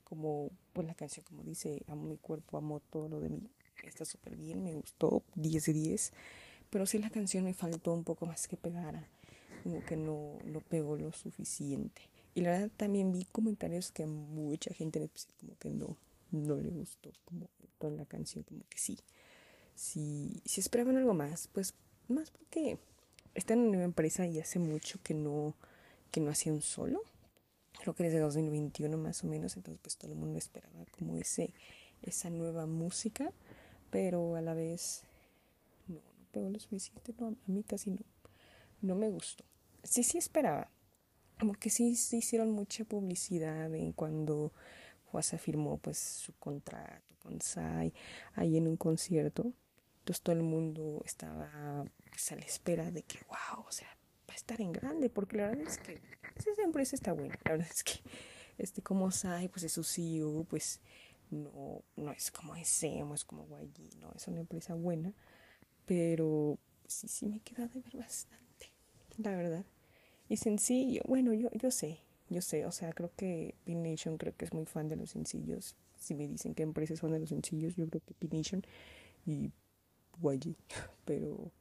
Como, 0.04 0.50
pues 0.74 0.88
la 0.88 0.94
canción, 0.94 1.26
como 1.26 1.44
dice, 1.44 1.84
amo 1.88 2.04
mi 2.04 2.18
cuerpo, 2.18 2.58
amo 2.58 2.82
todo 2.90 3.08
lo 3.08 3.22
de 3.22 3.30
mí, 3.30 3.50
está 3.84 4.04
súper 4.04 4.36
bien, 4.36 4.64
me 4.64 4.74
gustó, 4.74 5.24
10 5.36 5.66
de 5.66 5.74
10. 5.74 6.14
Pero 6.70 6.86
sí 6.86 7.00
la 7.00 7.10
canción 7.10 7.44
me 7.44 7.54
faltó 7.54 7.94
un 7.94 8.04
poco 8.04 8.26
más 8.26 8.48
que 8.48 8.58
pegara, 8.58 9.08
como 9.64 9.84
que 9.86 9.96
no, 9.96 10.38
no 10.46 10.60
pegó 10.62 10.98
lo 10.98 11.12
suficiente. 11.14 12.02
Y 12.34 12.42
la 12.42 12.52
verdad 12.52 12.72
también 12.76 13.12
vi 13.12 13.26
comentarios 13.26 13.92
que 13.92 14.06
mucha 14.06 14.74
gente 14.74 15.10
como 15.40 15.58
que 15.58 15.70
no, 15.70 15.98
no 16.32 16.56
le 16.56 16.70
gustó 16.70 17.12
como 17.26 17.50
toda 17.78 17.94
la 17.94 18.06
canción, 18.06 18.44
como 18.44 18.64
que 18.70 18.78
sí. 18.78 18.98
Si, 19.76 20.42
si 20.46 20.62
esperaban 20.62 20.98
algo 20.98 21.14
más, 21.14 21.48
pues 21.48 21.74
más 22.08 22.32
porque 22.32 22.78
está 23.36 23.54
en 23.54 23.62
una 23.62 23.70
nueva 23.70 23.86
empresa 23.86 24.26
y 24.26 24.40
hace 24.40 24.60
mucho 24.60 25.00
que 25.04 25.14
no, 25.14 25.56
que 26.12 26.20
no 26.20 26.32
hacía 26.32 26.54
un 26.54 26.62
solo. 26.62 27.02
Creo 27.80 27.96
que 27.96 28.04
desde 28.04 28.20
2021 28.20 28.98
más 28.98 29.24
o 29.24 29.28
menos, 29.28 29.56
entonces 29.56 29.80
pues 29.82 29.98
todo 29.98 30.12
el 30.12 30.18
mundo 30.18 30.38
esperaba 30.38 30.86
como 30.92 31.18
ese, 31.18 31.54
esa 32.02 32.30
nueva 32.30 32.66
música, 32.66 33.32
pero 33.90 34.36
a 34.36 34.42
la 34.42 34.54
vez 34.54 35.04
no, 35.88 35.96
no 35.96 36.26
pegó 36.32 36.50
lo 36.50 36.60
suficiente, 36.60 37.14
no, 37.18 37.30
a 37.30 37.52
mí 37.52 37.64
casi 37.64 37.92
no, 37.92 38.02
no 38.82 38.96
me 38.96 39.10
gustó. 39.10 39.46
Sí, 39.84 40.04
sí 40.04 40.18
esperaba, 40.18 40.70
como 41.40 41.54
que 41.54 41.72
sí, 41.72 41.96
sí 41.96 42.18
hicieron 42.18 42.52
mucha 42.52 42.84
publicidad 42.84 43.74
en 43.74 43.94
cuando 43.94 44.52
Juasa 45.06 45.40
firmó 45.40 45.78
pues 45.78 45.98
su 45.98 46.34
contrato 46.34 47.16
con 47.18 47.42
Sai 47.42 47.94
ahí 48.34 48.58
en 48.58 48.68
un 48.68 48.78
concierto. 48.78 49.52
Todo 50.20 50.36
el 50.36 50.44
mundo 50.44 51.02
estaba 51.06 51.86
pues, 52.10 52.32
a 52.32 52.36
la 52.36 52.46
espera 52.46 52.92
de 52.92 53.04
que, 53.04 53.20
wow, 53.28 53.66
o 53.66 53.72
sea, 53.72 53.88
va 54.30 54.34
a 54.34 54.36
estar 54.36 54.60
en 54.60 54.74
grande, 54.74 55.10
porque 55.10 55.38
la 55.38 55.48
verdad 55.48 55.68
es 55.68 55.78
que 55.78 56.02
esa 56.36 56.62
empresa 56.64 56.96
está 56.96 57.14
buena. 57.14 57.38
La 57.46 57.52
verdad 57.52 57.68
es 57.70 57.84
que, 57.84 57.94
este, 58.58 58.82
como 58.82 59.12
Sai, 59.12 59.48
pues 59.48 59.64
es 59.64 59.72
su 59.72 59.84
CEO, 59.84 60.46
pues 60.50 60.82
no, 61.30 61.84
no 61.96 62.12
es 62.12 62.32
como 62.32 62.56
SM, 62.56 63.14
es 63.14 63.24
como 63.24 63.48
YG, 63.48 63.98
no, 64.00 64.12
es 64.16 64.28
una 64.28 64.42
empresa 64.42 64.76
buena, 64.76 65.14
pero 65.86 66.60
sí, 66.88 67.08
sí 67.08 67.26
me 67.26 67.40
queda 67.40 67.68
de 67.68 67.80
ver 67.80 67.98
bastante, 67.98 68.72
la 69.18 69.32
verdad. 69.32 69.66
Y 70.28 70.38
sencillo, 70.38 71.02
bueno, 71.08 71.34
yo, 71.34 71.50
yo 71.54 71.72
sé, 71.72 72.00
yo 72.30 72.42
sé, 72.42 72.66
o 72.66 72.72
sea, 72.72 72.94
creo 72.94 73.12
que 73.16 73.56
P-Nation 73.66 74.18
creo 74.18 74.36
que 74.36 74.46
es 74.46 74.54
muy 74.54 74.66
fan 74.66 74.88
de 74.88 74.96
los 74.96 75.10
sencillos. 75.10 75.76
Si 75.98 76.16
me 76.16 76.28
dicen 76.28 76.56
qué 76.56 76.64
empresas 76.64 77.00
son 77.00 77.12
de 77.12 77.20
los 77.20 77.30
sencillos, 77.30 77.76
yo 77.76 77.88
creo 77.88 78.02
que 78.06 78.14
P-Nation 78.14 78.64
y 79.26 79.52
YG, 80.22 80.56
pero 81.06 81.52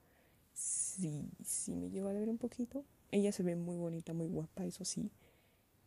sí, 0.55 1.29
sí 1.44 1.75
me 1.75 1.90
lleva 1.90 2.11
a 2.11 2.14
ver 2.14 2.29
un 2.29 2.38
poquito. 2.38 2.85
Ella 3.11 3.33
se 3.33 3.42
ve 3.42 3.57
muy 3.57 3.77
bonita, 3.77 4.12
muy 4.12 4.29
guapa, 4.29 4.64
eso 4.64 4.85
sí, 4.85 5.11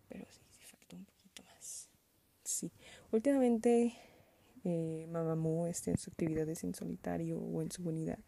pero 0.09 0.25
sí, 0.29 0.41
sí 0.51 0.95
un 0.95 1.05
poquito 1.05 1.43
más. 1.43 1.89
Sí, 2.43 2.71
últimamente 3.12 3.93
eh, 4.65 5.07
Mamamoo 5.09 5.67
este, 5.67 5.91
en 5.91 5.97
sus 5.97 6.09
actividades 6.09 6.63
en 6.63 6.73
solitario 6.73 7.39
o 7.39 7.62
en 7.62 7.71
su 7.71 7.88
unidad, 7.88 8.19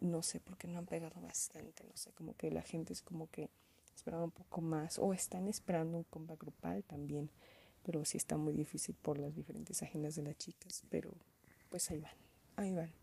no 0.00 0.22
sé 0.22 0.40
por 0.40 0.56
qué 0.56 0.68
no 0.68 0.78
han 0.78 0.86
pegado 0.86 1.20
bastante, 1.20 1.84
no 1.84 1.96
sé, 1.96 2.12
como 2.12 2.36
que 2.36 2.50
la 2.50 2.62
gente 2.62 2.92
es 2.92 3.02
como 3.02 3.30
que 3.30 3.50
esperaba 3.94 4.24
un 4.24 4.30
poco 4.30 4.60
más 4.60 4.98
o 4.98 5.12
están 5.12 5.46
esperando 5.48 5.98
un 5.98 6.04
comeback 6.04 6.40
grupal 6.40 6.84
también, 6.84 7.30
pero 7.82 8.04
sí 8.04 8.16
está 8.16 8.36
muy 8.36 8.54
difícil 8.54 8.94
por 8.94 9.18
las 9.18 9.34
diferentes 9.34 9.82
agendas 9.82 10.14
de 10.14 10.22
las 10.22 10.36
chicas, 10.36 10.82
pero 10.90 11.12
pues 11.68 11.90
ahí 11.90 12.00
van, 12.00 12.12
ahí 12.56 12.72
van. 12.72 12.99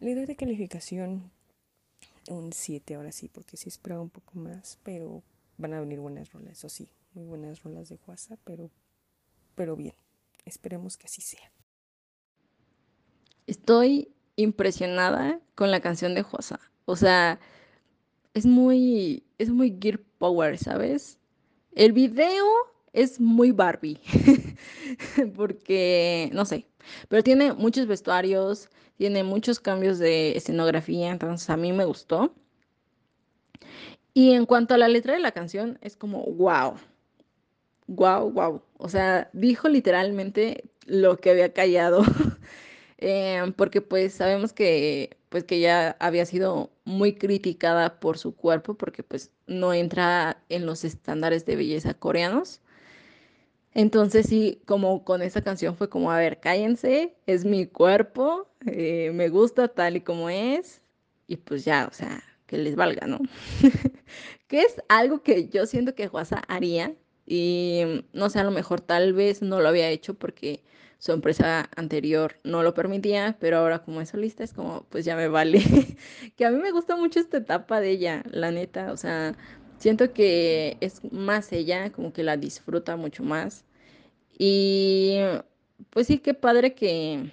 Le 0.00 0.14
doy 0.14 0.26
de 0.26 0.36
calificación 0.36 1.30
un 2.28 2.52
7 2.52 2.94
ahora 2.94 3.12
sí, 3.12 3.28
porque 3.28 3.56
sí 3.56 3.68
esperaba 3.68 4.00
un 4.00 4.10
poco 4.10 4.38
más, 4.38 4.78
pero 4.82 5.22
van 5.56 5.74
a 5.74 5.80
venir 5.80 5.98
buenas 5.98 6.32
rolas, 6.32 6.58
eso 6.58 6.68
sí, 6.68 6.88
muy 7.14 7.24
buenas 7.24 7.62
rolas 7.62 7.88
de 7.88 7.98
WhatsApp, 8.06 8.38
pero, 8.44 8.70
pero 9.54 9.76
bien, 9.76 9.94
esperemos 10.44 10.96
que 10.96 11.06
así 11.06 11.20
sea. 11.20 11.50
Estoy 13.46 14.12
impresionada 14.36 15.40
con 15.54 15.70
la 15.70 15.80
canción 15.80 16.14
de 16.14 16.22
Josa. 16.22 16.60
O 16.84 16.96
sea, 16.96 17.40
es 18.34 18.46
muy, 18.46 19.24
es 19.38 19.50
muy 19.50 19.76
Gear 19.80 20.00
Power, 20.18 20.58
¿sabes? 20.58 21.18
El 21.72 21.92
video 21.92 22.46
es 22.92 23.20
muy 23.20 23.52
Barbie, 23.52 24.00
porque, 25.36 26.30
no 26.32 26.44
sé, 26.44 26.66
pero 27.08 27.22
tiene 27.22 27.52
muchos 27.52 27.86
vestuarios, 27.86 28.68
tiene 28.96 29.22
muchos 29.24 29.60
cambios 29.60 29.98
de 29.98 30.36
escenografía, 30.36 31.10
entonces 31.10 31.48
a 31.50 31.56
mí 31.56 31.72
me 31.72 31.84
gustó. 31.84 32.34
Y 34.14 34.32
en 34.32 34.46
cuanto 34.46 34.74
a 34.74 34.78
la 34.78 34.88
letra 34.88 35.14
de 35.14 35.20
la 35.20 35.32
canción, 35.32 35.78
es 35.80 35.96
como, 35.96 36.24
wow, 36.24 36.74
wow, 37.86 38.30
wow. 38.30 38.62
O 38.78 38.88
sea, 38.88 39.30
dijo 39.32 39.68
literalmente 39.68 40.64
lo 40.86 41.18
que 41.18 41.30
había 41.30 41.52
callado, 41.52 42.02
eh, 42.98 43.52
porque 43.56 43.80
pues 43.80 44.14
sabemos 44.14 44.52
que, 44.52 45.16
pues 45.28 45.44
que 45.44 45.60
ya 45.60 45.96
había 46.00 46.26
sido 46.26 46.70
muy 46.84 47.14
criticada 47.14 48.00
por 48.00 48.18
su 48.18 48.34
cuerpo, 48.34 48.74
porque 48.74 49.02
pues 49.02 49.32
no 49.46 49.72
entra 49.74 50.42
en 50.48 50.66
los 50.66 50.84
estándares 50.84 51.46
de 51.46 51.56
belleza 51.56 51.94
coreanos. 51.94 52.60
Entonces 53.78 54.26
sí, 54.26 54.60
como 54.66 55.04
con 55.04 55.22
esa 55.22 55.42
canción 55.42 55.76
fue 55.76 55.88
como, 55.88 56.10
a 56.10 56.18
ver, 56.18 56.40
cállense, 56.40 57.14
es 57.26 57.44
mi 57.44 57.64
cuerpo, 57.68 58.48
eh, 58.66 59.12
me 59.14 59.28
gusta 59.28 59.68
tal 59.68 59.94
y 59.96 60.00
como 60.00 60.28
es, 60.30 60.82
y 61.28 61.36
pues 61.36 61.64
ya, 61.64 61.86
o 61.88 61.94
sea, 61.94 62.24
que 62.46 62.58
les 62.58 62.74
valga, 62.74 63.06
¿no? 63.06 63.20
que 64.48 64.62
es 64.62 64.82
algo 64.88 65.22
que 65.22 65.48
yo 65.48 65.64
siento 65.64 65.94
que 65.94 66.08
Juasa 66.08 66.42
haría, 66.48 66.96
y 67.24 68.02
no 68.12 68.30
sé, 68.30 68.40
a 68.40 68.44
lo 68.44 68.50
mejor 68.50 68.80
tal 68.80 69.12
vez 69.12 69.42
no 69.42 69.60
lo 69.60 69.68
había 69.68 69.88
hecho 69.90 70.14
porque 70.14 70.64
su 70.98 71.12
empresa 71.12 71.70
anterior 71.76 72.34
no 72.42 72.64
lo 72.64 72.74
permitía, 72.74 73.36
pero 73.38 73.58
ahora 73.58 73.84
como 73.84 74.00
es 74.00 74.08
solista 74.08 74.42
es 74.42 74.54
como, 74.54 74.86
pues 74.88 75.04
ya 75.04 75.14
me 75.14 75.28
vale. 75.28 75.62
que 76.36 76.44
a 76.44 76.50
mí 76.50 76.56
me 76.60 76.72
gusta 76.72 76.96
mucho 76.96 77.20
esta 77.20 77.36
etapa 77.36 77.80
de 77.80 77.90
ella, 77.90 78.24
la 78.28 78.50
neta, 78.50 78.90
o 78.90 78.96
sea, 78.96 79.36
siento 79.78 80.12
que 80.12 80.78
es 80.80 81.00
más 81.12 81.52
ella, 81.52 81.92
como 81.92 82.12
que 82.12 82.24
la 82.24 82.36
disfruta 82.36 82.96
mucho 82.96 83.22
más. 83.22 83.64
Y 84.38 85.18
pues 85.90 86.06
sí, 86.06 86.18
qué 86.18 86.34
padre 86.34 86.74
que, 86.74 87.32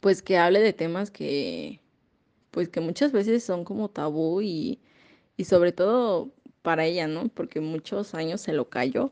pues 0.00 0.22
que 0.22 0.38
hable 0.38 0.60
de 0.60 0.72
temas 0.72 1.10
que, 1.10 1.80
pues 2.52 2.70
que 2.70 2.80
muchas 2.80 3.12
veces 3.12 3.44
son 3.44 3.64
como 3.64 3.90
tabú 3.90 4.42
y, 4.42 4.80
y 5.36 5.44
sobre 5.46 5.72
todo 5.72 6.32
para 6.62 6.86
ella, 6.86 7.08
¿no? 7.08 7.28
Porque 7.30 7.60
muchos 7.60 8.14
años 8.14 8.42
se 8.42 8.54
lo 8.54 8.70
cayó. 8.70 9.10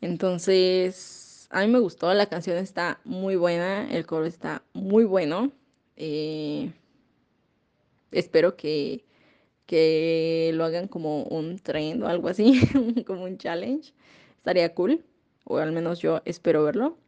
Entonces, 0.00 1.48
a 1.50 1.62
mí 1.62 1.68
me 1.72 1.80
gustó, 1.80 2.14
la 2.14 2.28
canción 2.28 2.58
está 2.58 3.00
muy 3.04 3.36
buena, 3.36 3.90
el 3.92 4.06
coro 4.06 4.26
está 4.26 4.64
muy 4.74 5.04
bueno. 5.04 5.52
eh, 5.96 6.72
espero 8.10 8.56
que, 8.56 9.04
que 9.66 10.52
lo 10.54 10.64
hagan 10.64 10.88
como 10.88 11.24
un 11.24 11.58
trend 11.58 12.02
o 12.04 12.08
algo 12.08 12.28
así, 12.28 12.60
como 13.06 13.24
un 13.24 13.38
challenge. 13.38 13.94
Estaría 14.38 14.74
cool, 14.74 15.04
o 15.44 15.58
al 15.58 15.72
menos 15.72 16.00
yo 16.00 16.22
espero 16.24 16.64
verlo. 16.64 16.98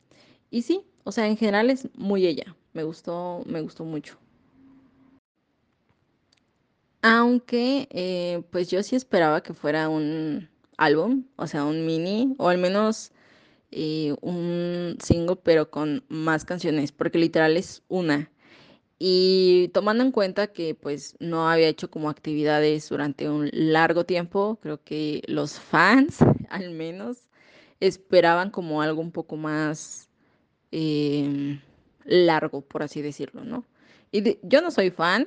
Y 0.51 0.63
sí, 0.63 0.85
o 1.05 1.13
sea, 1.13 1.27
en 1.27 1.37
general 1.37 1.71
es 1.71 1.89
muy 1.97 2.27
ella. 2.27 2.55
Me 2.73 2.85
gustó, 2.85 3.43
me 3.47 3.61
gustó 3.61 3.85
mucho. 3.85 4.19
Aunque, 7.03 7.89
eh, 7.91 8.43
pues 8.51 8.71
yo 8.71 8.83
sí 8.83 8.95
esperaba 8.97 9.43
que 9.43 9.55
fuera 9.55 9.89
un 9.89 10.49
álbum, 10.77 11.25
o 11.37 11.47
sea, 11.47 11.65
un 11.65 11.85
mini, 11.85 12.35
o 12.39 12.49
al 12.49 12.59
menos 12.59 13.13
eh, 13.73 14.15
un 14.21 14.97
single, 15.03 15.37
pero 15.37 15.71
con 15.71 16.05
más 16.09 16.45
canciones, 16.45 16.93
porque 16.93 17.19
literal 17.19 17.57
es 17.57 17.83
una. 17.89 18.31
Y 18.99 19.69
tomando 19.75 20.05
en 20.05 20.13
cuenta 20.13 20.47
que 20.49 20.75
pues 20.77 21.17
no 21.19 21.49
había 21.51 21.69
hecho 21.69 21.91
como 21.91 22.09
actividades 22.09 22.89
durante 22.89 23.29
un 23.29 23.51
largo 23.53 24.05
tiempo, 24.07 24.59
creo 24.63 24.83
que 24.85 25.23
los 25.27 25.59
fans 25.59 26.19
al 26.51 26.71
menos 26.71 27.29
esperaban 27.83 28.51
como 28.51 28.81
algo 28.81 29.01
un 29.01 29.11
poco 29.11 29.37
más 29.37 30.09
em, 30.71 31.61
largo, 32.05 32.61
por 32.61 32.85
así 32.85 33.03
decirlo, 33.03 33.45
¿no? 33.45 33.65
Y 34.13 34.39
yo 34.43 34.63
no 34.63 34.71
soy 34.71 34.91
fan, 34.91 35.27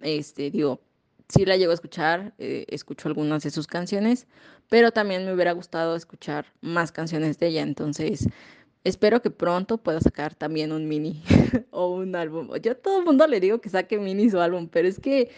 este, 0.00 0.52
digo, 0.52 0.80
sí 1.28 1.44
la 1.44 1.56
llego 1.56 1.72
a 1.72 1.74
escuchar, 1.74 2.32
eh, 2.38 2.64
escucho 2.68 3.08
algunas 3.08 3.42
de 3.42 3.50
sus 3.50 3.66
canciones, 3.66 4.28
pero 4.68 4.92
también 4.92 5.24
me 5.24 5.34
hubiera 5.34 5.50
gustado 5.50 5.96
escuchar 5.96 6.46
más 6.60 6.92
canciones 6.92 7.40
de 7.40 7.48
ella, 7.48 7.62
entonces 7.62 8.28
espero 8.84 9.20
que 9.20 9.30
pronto 9.30 9.78
pueda 9.78 10.00
sacar 10.00 10.36
también 10.36 10.70
un 10.70 10.86
mini 10.86 11.24
o 11.72 11.88
un 11.88 12.14
álbum. 12.14 12.50
Yo 12.62 12.70
a 12.70 12.74
todo 12.76 13.00
el 13.00 13.04
mundo 13.04 13.26
le 13.26 13.40
digo 13.40 13.60
que 13.60 13.68
saque 13.68 13.98
mini 13.98 14.30
su 14.30 14.38
álbum, 14.38 14.68
pero 14.68 14.86
es 14.86 15.00
que 15.00 15.32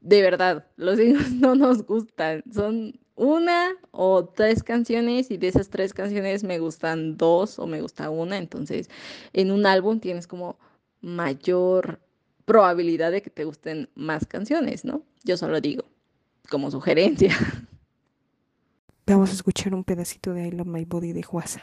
de 0.00 0.22
verdad, 0.22 0.66
los 0.76 0.96
singles 0.98 1.32
no 1.32 1.54
nos 1.54 1.84
gustan. 1.86 2.42
Son 2.52 2.98
una 3.20 3.74
o 3.90 4.24
tres 4.24 4.62
canciones 4.62 5.30
y 5.30 5.36
de 5.36 5.48
esas 5.48 5.68
tres 5.68 5.92
canciones 5.92 6.42
me 6.42 6.58
gustan 6.58 7.18
dos 7.18 7.58
o 7.58 7.66
me 7.66 7.82
gusta 7.82 8.08
una. 8.08 8.38
Entonces, 8.38 8.88
en 9.34 9.50
un 9.50 9.66
álbum 9.66 10.00
tienes 10.00 10.26
como 10.26 10.58
mayor 11.02 12.00
probabilidad 12.46 13.12
de 13.12 13.20
que 13.20 13.28
te 13.28 13.44
gusten 13.44 13.90
más 13.94 14.26
canciones, 14.26 14.86
¿no? 14.86 15.02
Yo 15.22 15.36
solo 15.36 15.60
digo, 15.60 15.84
como 16.48 16.70
sugerencia. 16.70 17.36
Vamos 19.06 19.30
a 19.30 19.34
escuchar 19.34 19.74
un 19.74 19.84
pedacito 19.84 20.32
de 20.32 20.48
I 20.48 20.52
Love 20.52 20.68
My 20.68 20.86
Body 20.86 21.12
de 21.12 21.22
Juasa. 21.22 21.62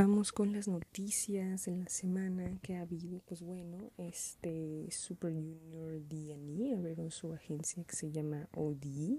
Vamos 0.00 0.30
con 0.30 0.52
las 0.52 0.68
noticias 0.68 1.64
de 1.64 1.74
la 1.74 1.88
semana 1.88 2.56
que 2.62 2.76
ha 2.76 2.82
habido. 2.82 3.18
Pues 3.26 3.42
bueno, 3.42 3.90
este 3.98 4.86
Super 4.92 5.32
Junior 5.32 6.00
D&E 6.06 6.76
abrieron 6.76 7.10
su 7.10 7.32
agencia 7.32 7.82
que 7.82 7.96
se 7.96 8.12
llama 8.12 8.48
OD. 8.54 9.18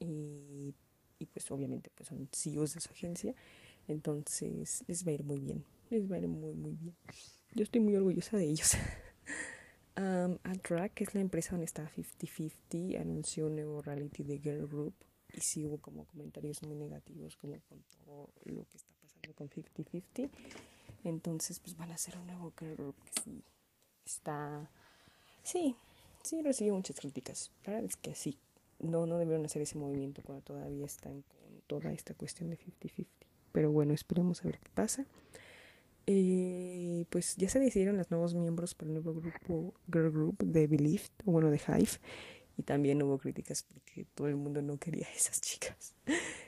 Y, 0.00 0.74
y 1.20 1.26
pues 1.32 1.48
obviamente 1.52 1.92
pues 1.94 2.08
son 2.08 2.28
CEOs 2.32 2.74
de 2.74 2.80
su 2.80 2.90
agencia. 2.90 3.32
Entonces 3.86 4.82
les 4.88 5.06
va 5.06 5.12
a 5.12 5.14
ir 5.14 5.22
muy 5.22 5.38
bien. 5.38 5.64
Les 5.88 6.10
va 6.10 6.16
a 6.16 6.18
ir 6.18 6.26
muy 6.26 6.52
muy 6.54 6.74
bien. 6.74 6.96
Yo 7.54 7.62
estoy 7.62 7.80
muy 7.80 7.94
orgullosa 7.94 8.36
de 8.36 8.44
ellos. 8.44 8.72
Um, 9.98 10.36
Atrack, 10.42 10.92
que 10.92 11.04
es 11.04 11.14
la 11.14 11.22
empresa 11.22 11.52
donde 11.52 11.64
está 11.64 11.90
50-50, 11.90 13.00
anunció 13.00 13.46
un 13.46 13.54
nuevo 13.54 13.80
reality 13.80 14.24
de 14.24 14.38
Girl 14.40 14.66
Group 14.66 14.92
y 15.32 15.40
sí 15.40 15.64
hubo 15.64 15.78
como 15.78 16.04
comentarios 16.04 16.62
muy 16.64 16.76
negativos 16.76 17.38
como 17.38 17.58
con 17.62 17.82
todo 18.04 18.28
lo 18.44 18.66
que 18.66 18.76
está 18.76 18.95
con 19.34 19.48
50-50. 19.48 20.30
Entonces 21.04 21.60
pues 21.60 21.76
van 21.76 21.90
a 21.92 21.94
hacer 21.94 22.16
un 22.16 22.26
nuevo 22.26 22.52
Girl 22.58 22.74
Group 22.76 22.96
que 23.04 23.22
sí 23.22 23.42
está... 24.04 24.70
Sí, 25.42 25.76
sí 26.22 26.42
recibió 26.42 26.74
muchas 26.74 26.98
críticas. 26.98 27.50
La 27.64 27.74
verdad 27.74 27.88
es 27.88 27.96
que 27.96 28.14
sí. 28.14 28.38
No, 28.78 29.06
no 29.06 29.18
debieron 29.18 29.44
hacer 29.44 29.62
ese 29.62 29.78
movimiento 29.78 30.22
cuando 30.22 30.44
todavía 30.44 30.84
están 30.84 31.22
con 31.22 31.62
toda 31.66 31.92
esta 31.92 32.14
cuestión 32.14 32.50
de 32.50 32.58
50-50. 32.58 33.06
Pero 33.52 33.70
bueno, 33.72 33.94
esperemos 33.94 34.42
a 34.42 34.48
ver 34.48 34.58
qué 34.58 34.70
pasa. 34.74 35.06
Eh, 36.08 37.04
pues 37.10 37.36
ya 37.36 37.48
se 37.48 37.58
decidieron 37.58 37.96
los 37.96 38.10
nuevos 38.10 38.34
miembros 38.34 38.74
para 38.74 38.88
el 38.88 38.94
nuevo 38.94 39.14
grupo 39.14 39.74
Girl 39.90 40.12
Group 40.12 40.38
de 40.38 40.66
Believe, 40.68 41.02
o 41.24 41.32
bueno, 41.32 41.50
de 41.50 41.56
Hive. 41.56 41.98
Y 42.56 42.62
también 42.62 43.02
hubo 43.02 43.18
críticas 43.18 43.64
porque 43.64 44.06
todo 44.14 44.28
el 44.28 44.36
mundo 44.36 44.62
no 44.62 44.78
quería 44.78 45.06
a 45.06 45.12
esas 45.16 45.40
chicas. 45.40 45.94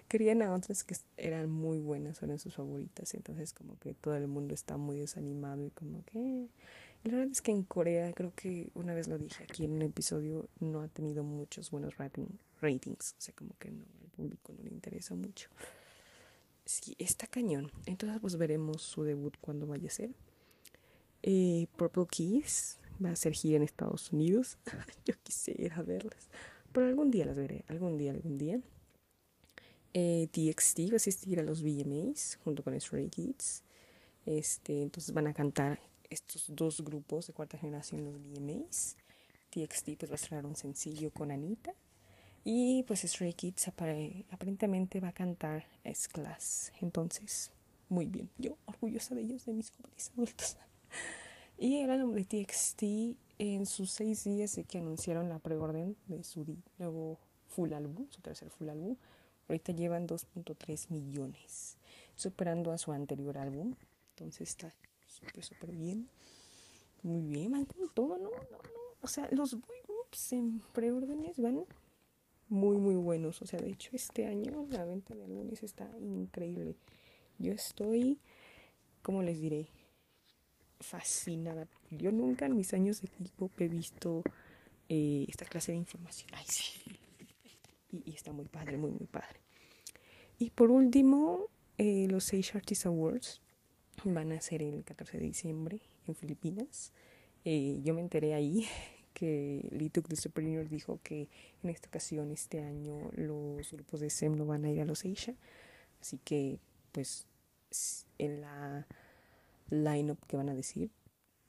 Querían 0.08 0.42
a 0.42 0.54
otras 0.54 0.84
que 0.84 0.96
eran 1.16 1.50
muy 1.50 1.78
buenas, 1.78 2.22
eran 2.22 2.38
sus 2.38 2.54
favoritas. 2.54 3.14
Entonces 3.14 3.52
como 3.52 3.78
que 3.78 3.94
todo 3.94 4.16
el 4.16 4.26
mundo 4.26 4.54
está 4.54 4.76
muy 4.76 4.98
desanimado 4.98 5.64
y 5.66 5.70
como 5.70 6.04
que... 6.04 6.48
La 7.04 7.12
verdad 7.12 7.30
es 7.30 7.42
que 7.42 7.52
en 7.52 7.62
Corea, 7.62 8.12
creo 8.12 8.34
que 8.34 8.70
una 8.74 8.92
vez 8.92 9.06
lo 9.06 9.18
dije 9.18 9.44
aquí 9.44 9.64
en 9.64 9.70
un 9.70 9.82
episodio, 9.82 10.48
no 10.58 10.80
ha 10.80 10.88
tenido 10.88 11.22
muchos 11.22 11.70
buenos 11.70 11.96
rating, 11.96 12.26
ratings. 12.60 13.14
O 13.16 13.20
sea, 13.20 13.34
como 13.36 13.56
que 13.58 13.70
no, 13.70 13.84
al 14.02 14.10
público 14.10 14.52
no 14.52 14.64
le 14.64 14.70
interesa 14.70 15.14
mucho. 15.14 15.48
Sí, 16.64 16.96
está 16.98 17.28
cañón. 17.28 17.70
Entonces, 17.86 18.20
pues 18.20 18.36
veremos 18.36 18.82
su 18.82 19.04
debut 19.04 19.36
cuando 19.40 19.66
vaya 19.66 19.86
a 19.86 19.92
ser. 19.92 20.10
Eh, 21.22 21.68
Purple 21.76 22.06
Keys 22.10 22.78
va 23.04 23.10
a 23.10 23.16
ser 23.16 23.32
gira 23.34 23.56
en 23.56 23.62
Estados 23.62 24.12
Unidos. 24.12 24.58
Yo 25.04 25.14
quisiera 25.22 25.82
verlas. 25.82 26.28
Pero 26.72 26.86
algún 26.86 27.10
día 27.10 27.24
las 27.26 27.36
veré. 27.36 27.64
Algún 27.68 27.96
día, 27.96 28.10
algún 28.12 28.38
día. 28.38 28.60
Eh, 29.94 30.28
TXT 30.30 30.90
va 30.90 30.94
a 30.94 30.96
asistir 30.96 31.40
a 31.40 31.42
los 31.42 31.62
VMAs 31.62 32.38
junto 32.44 32.62
con 32.62 32.78
Stray 32.80 33.08
Kids. 33.08 33.62
Este, 34.26 34.82
entonces 34.82 35.14
van 35.14 35.26
a 35.26 35.32
cantar 35.34 35.80
estos 36.10 36.44
dos 36.54 36.82
grupos 36.82 37.26
de 37.26 37.32
cuarta 37.32 37.56
generación 37.58 38.00
en 38.00 38.12
los 38.12 38.22
VMAs. 38.22 38.96
TXT 39.50 39.96
pues 39.98 40.10
va 40.10 40.14
a 40.14 40.16
estrenar 40.16 40.46
un 40.46 40.56
sencillo 40.56 41.10
con 41.10 41.30
Anita. 41.30 41.72
Y 42.44 42.82
pues 42.84 43.00
Stray 43.00 43.32
Kids 43.34 43.68
apare- 43.68 44.24
aparentemente 44.30 45.00
va 45.00 45.08
a 45.08 45.12
cantar 45.12 45.66
S-Class. 45.84 46.72
Entonces, 46.80 47.50
muy 47.88 48.06
bien. 48.06 48.30
Yo 48.38 48.56
orgullosa 48.66 49.14
de 49.14 49.22
ellos, 49.22 49.46
de 49.46 49.54
mis 49.54 49.70
jóvenes 49.70 50.10
adultos. 50.14 50.56
Y 51.60 51.82
hablando 51.82 52.12
de 52.12 52.24
TXT, 52.24 53.18
en 53.40 53.66
sus 53.66 53.90
seis 53.90 54.22
días 54.22 54.54
de 54.54 54.62
que 54.62 54.78
anunciaron 54.78 55.28
la 55.28 55.40
preorden 55.40 55.96
de 56.06 56.22
su 56.22 56.46
nuevo 56.78 57.18
full 57.48 57.72
álbum, 57.72 58.06
su 58.10 58.20
tercer 58.20 58.48
full 58.48 58.68
álbum, 58.68 58.96
ahorita 59.48 59.72
llevan 59.72 60.06
2.3 60.06 60.88
millones, 60.90 61.76
superando 62.14 62.70
a 62.70 62.78
su 62.78 62.92
anterior 62.92 63.38
álbum. 63.38 63.74
Entonces 64.10 64.50
está 64.50 64.72
súper, 65.08 65.42
súper 65.42 65.72
bien. 65.72 66.08
Muy 67.02 67.22
bien, 67.22 67.50
van 67.50 67.66
todo, 67.92 68.18
¿no? 68.18 68.30
No, 68.30 68.36
no. 68.40 68.80
O 69.02 69.08
sea, 69.08 69.28
los 69.32 69.54
boy 69.54 69.78
groups 69.84 70.32
en 70.32 70.60
preórdenes 70.72 71.40
van 71.40 71.64
muy, 72.48 72.76
muy 72.76 72.94
buenos. 72.94 73.42
O 73.42 73.46
sea, 73.46 73.58
de 73.58 73.70
hecho, 73.70 73.90
este 73.94 74.26
año 74.26 74.64
la 74.70 74.84
venta 74.84 75.12
de 75.12 75.24
álbumes 75.24 75.64
está 75.64 75.90
increíble. 75.98 76.76
Yo 77.38 77.52
estoy, 77.52 78.20
¿cómo 79.02 79.22
les 79.22 79.40
diré? 79.40 79.68
Fascinada. 80.80 81.66
Yo 81.90 82.12
nunca 82.12 82.46
en 82.46 82.56
mis 82.56 82.72
años 82.74 83.00
de 83.00 83.08
K-pop 83.08 83.60
he 83.60 83.68
visto 83.68 84.22
eh, 84.88 85.26
esta 85.28 85.44
clase 85.44 85.72
de 85.72 85.78
información. 85.78 86.30
Ay, 86.34 86.44
sí. 86.48 86.80
Y, 87.90 88.10
y 88.10 88.14
está 88.14 88.32
muy 88.32 88.46
padre, 88.46 88.76
muy, 88.76 88.90
muy 88.90 89.06
padre. 89.06 89.40
Y 90.38 90.50
por 90.50 90.70
último, 90.70 91.48
eh, 91.78 92.06
los 92.08 92.32
Asia 92.32 92.54
Artist 92.54 92.86
Awards 92.86 93.40
van 94.04 94.32
a 94.32 94.40
ser 94.40 94.62
el 94.62 94.84
14 94.84 95.18
de 95.18 95.24
diciembre 95.24 95.80
en 96.06 96.14
Filipinas. 96.14 96.92
Eh, 97.44 97.80
yo 97.82 97.94
me 97.94 98.00
enteré 98.00 98.34
ahí 98.34 98.66
que 99.14 99.68
Lituk 99.72 100.08
de 100.08 100.16
Super 100.16 100.44
Junior 100.44 100.68
dijo 100.68 101.00
que 101.02 101.28
en 101.62 101.70
esta 101.70 101.88
ocasión, 101.88 102.30
este 102.30 102.62
año, 102.62 103.10
los 103.14 103.72
grupos 103.72 104.00
de 104.00 104.10
SEM 104.10 104.36
no 104.36 104.46
van 104.46 104.64
a 104.64 104.70
ir 104.70 104.80
a 104.80 104.84
los 104.84 105.04
Asia. 105.04 105.34
Así 106.00 106.18
que, 106.18 106.60
pues, 106.92 107.26
en 108.18 108.40
la 108.40 108.86
line-up 109.70 110.18
que 110.26 110.36
van 110.36 110.48
a 110.48 110.54
decir, 110.54 110.90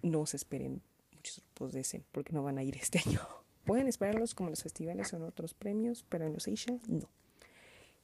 no 0.01 0.25
se 0.25 0.37
esperen 0.37 0.81
muchos 1.13 1.39
grupos 1.41 1.73
de 1.73 1.83
SEM 1.83 2.03
porque 2.11 2.33
no 2.33 2.43
van 2.43 2.57
a 2.57 2.63
ir 2.63 2.75
este 2.77 2.99
año. 3.05 3.21
Pueden 3.65 3.87
esperarlos 3.87 4.33
como 4.33 4.49
los 4.49 4.63
festivales 4.63 5.13
o 5.13 5.17
en 5.17 5.23
otros 5.23 5.53
premios, 5.53 6.03
pero 6.09 6.25
en 6.25 6.33
los 6.33 6.47
Asia 6.47 6.77
no. 6.87 7.09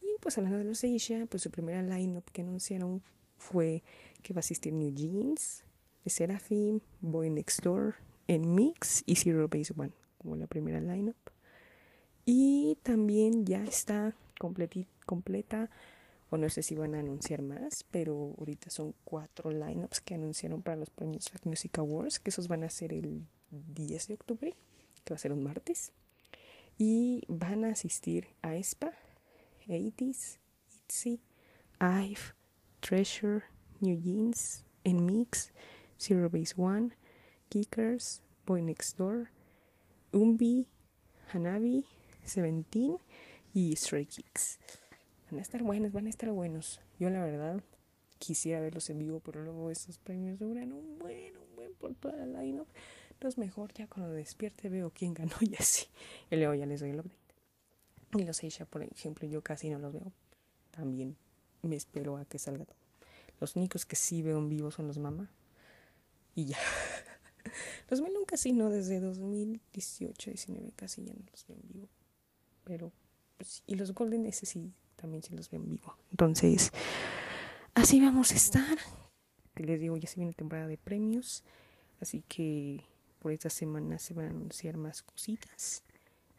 Y 0.01 0.07
pues 0.21 0.37
hablando 0.37 0.59
de 0.59 0.65
los 0.65 0.83
Asia, 0.83 1.25
pues 1.25 1.43
su 1.43 1.49
primera 1.51 1.81
line-up 1.81 2.25
que 2.31 2.41
anunciaron 2.41 3.01
fue 3.37 3.83
que 4.21 4.33
va 4.33 4.39
a 4.39 4.41
asistir 4.41 4.73
New 4.73 4.93
Jeans, 4.93 5.63
Seraphim, 6.05 6.79
Boy 7.01 7.29
Next 7.29 7.63
Door, 7.63 7.95
en 8.27 8.53
Mix 8.53 9.03
y 9.05 9.15
Zero 9.15 9.47
Base 9.47 9.73
One 9.75 9.91
como 10.19 10.35
la 10.35 10.47
primera 10.47 10.79
lineup. 10.79 11.15
Y 12.25 12.77
también 12.83 13.45
ya 13.45 13.63
está 13.63 14.15
completi- 14.39 14.87
completa, 15.05 15.69
o 16.29 16.37
no 16.37 16.49
sé 16.49 16.63
si 16.63 16.75
van 16.75 16.95
a 16.95 16.99
anunciar 16.99 17.41
más, 17.41 17.83
pero 17.91 18.35
ahorita 18.37 18.69
son 18.69 18.95
cuatro 19.03 19.51
lineups 19.51 20.01
que 20.01 20.15
anunciaron 20.15 20.61
para 20.61 20.77
los 20.77 20.89
premios 20.89 21.31
Rock 21.31 21.45
Music 21.45 21.77
Awards, 21.77 22.19
que 22.19 22.29
esos 22.29 22.47
van 22.47 22.63
a 22.63 22.69
ser 22.69 22.93
el 22.93 23.27
10 23.51 24.07
de 24.07 24.13
octubre, 24.15 24.55
que 25.03 25.13
va 25.13 25.15
a 25.15 25.19
ser 25.19 25.31
un 25.31 25.43
martes. 25.43 25.91
Y 26.77 27.23
van 27.27 27.63
a 27.63 27.69
asistir 27.69 28.27
a 28.41 28.55
ESPA, 28.55 28.91
80s, 29.67 30.39
ITZY, 30.83 31.21
IVE, 31.79 32.21
Treasure, 32.81 33.43
New 33.79 33.97
Jeans, 33.97 34.65
En 34.83 35.05
Mix, 35.05 35.51
Zero 35.99 36.29
Base 36.29 36.53
One, 36.57 36.91
Kickers, 37.49 38.21
Boy 38.45 38.61
Next 38.61 38.97
Door, 38.97 39.29
Umbi, 40.11 40.67
Hanabi, 41.33 41.85
Seventeen 42.23 42.97
y 43.53 43.75
Stray 43.75 44.05
Kids. 44.05 44.59
Van 45.35 45.39
a 45.39 45.41
estar 45.41 45.63
buenos, 45.63 45.91
van 45.91 46.05
a 46.07 46.09
estar 46.09 46.31
buenos. 46.31 46.79
Yo 46.97 47.09
la 47.09 47.21
verdad 47.21 47.61
quisiera 48.19 48.61
verlos 48.61 48.89
en 48.89 48.99
vivo, 48.99 49.19
pero 49.19 49.43
luego 49.43 49.69
esos 49.69 49.97
premios 49.97 50.39
duran 50.39 50.71
un 50.71 50.97
buen, 50.97 51.35
un 51.35 51.55
buen 51.57 51.73
por 51.73 51.93
toda 51.93 52.25
la 52.25 52.41
lineup. 52.41 52.69
Entonces 53.11 53.37
mejor 53.37 53.73
ya 53.73 53.85
cuando 53.87 54.13
despierte 54.13 54.69
veo 54.69 54.91
quién 54.91 55.13
ganó 55.13 55.35
y 55.41 55.53
así. 55.59 55.87
Y 56.31 56.37
luego 56.37 56.53
ya 56.53 56.65
les 56.65 56.79
doy 56.79 56.91
el 56.91 57.01
update. 57.01 57.17
Y 58.17 58.23
los 58.23 58.41
Asia, 58.45 58.65
por 58.65 58.81
ejemplo, 58.81 59.27
yo 59.27 59.41
casi 59.41 59.69
no 59.69 59.77
los 59.77 59.91
veo. 59.91 60.13
También 60.71 61.17
me 61.63 61.75
espero 61.75 62.15
a 62.15 62.23
que 62.23 62.39
salga 62.39 62.63
todo. 62.63 62.77
Los 63.41 63.57
únicos 63.57 63.85
que 63.85 63.97
sí 63.97 64.21
veo 64.21 64.37
en 64.37 64.47
vivo 64.47 64.71
son 64.71 64.87
los 64.87 64.99
Mama. 64.99 65.29
Y 66.33 66.45
ya. 66.45 66.57
Los 67.89 67.99
Melon 67.99 68.23
casi 68.23 68.53
no, 68.53 68.69
desde 68.69 69.01
2018, 69.01 70.31
19 70.31 70.71
casi 70.77 71.03
ya 71.03 71.13
no 71.13 71.19
los 71.29 71.45
veo 71.45 71.57
en 71.57 71.67
vivo. 71.67 71.89
Pero, 72.63 72.93
pues, 73.37 73.63
y 73.67 73.75
los 73.75 73.93
Golden 73.93 74.25
ese 74.25 74.45
sí, 74.45 74.73
también 75.05 75.21
sí 75.21 75.35
los 75.35 75.51
veo 75.51 75.61
en 75.61 75.69
vivo. 75.69 75.95
Entonces, 76.09 76.71
así 77.75 78.01
vamos 78.01 78.31
a 78.31 78.35
estar. 78.35 78.77
Les 79.55 79.79
digo, 79.79 79.95
ya 79.97 80.07
se 80.07 80.15
viene 80.15 80.33
temporada 80.33 80.67
de 80.67 80.79
premios. 80.79 81.43
Así 82.01 82.23
que 82.27 82.83
por 83.19 83.31
esta 83.31 83.51
semana 83.51 83.99
se 83.99 84.15
van 84.15 84.25
a 84.25 84.29
anunciar 84.31 84.77
más 84.77 85.03
cositas. 85.03 85.83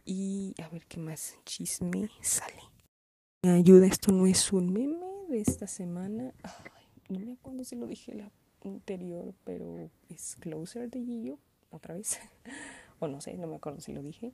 Y 0.05 0.53
a 0.61 0.69
ver 0.69 0.85
qué 0.87 0.99
más 0.99 1.37
chisme 1.45 2.11
sale. 2.23 2.61
Me 3.45 3.53
ayuda, 3.53 3.87
esto 3.87 4.11
no 4.11 4.27
es 4.27 4.53
un 4.53 4.73
meme 4.73 5.07
de 5.29 5.41
esta 5.41 5.69
semana. 5.69 6.35
Ay, 6.43 6.89
no 7.09 7.21
me 7.21 7.35
acuerdo 7.35 7.63
si 7.63 7.77
lo 7.77 7.87
dije 7.87 8.15
la 8.15 8.33
anterior, 8.65 9.33
pero 9.45 9.91
es 10.09 10.35
Closer 10.41 10.91
de 10.91 11.05
Gillo, 11.05 11.39
otra 11.71 11.95
vez. 11.95 12.19
o 12.99 13.07
no 13.07 13.21
sé, 13.21 13.37
no 13.37 13.47
me 13.47 13.57
acuerdo 13.57 13.81
si 13.81 13.93
lo 13.93 14.03
dije. 14.03 14.33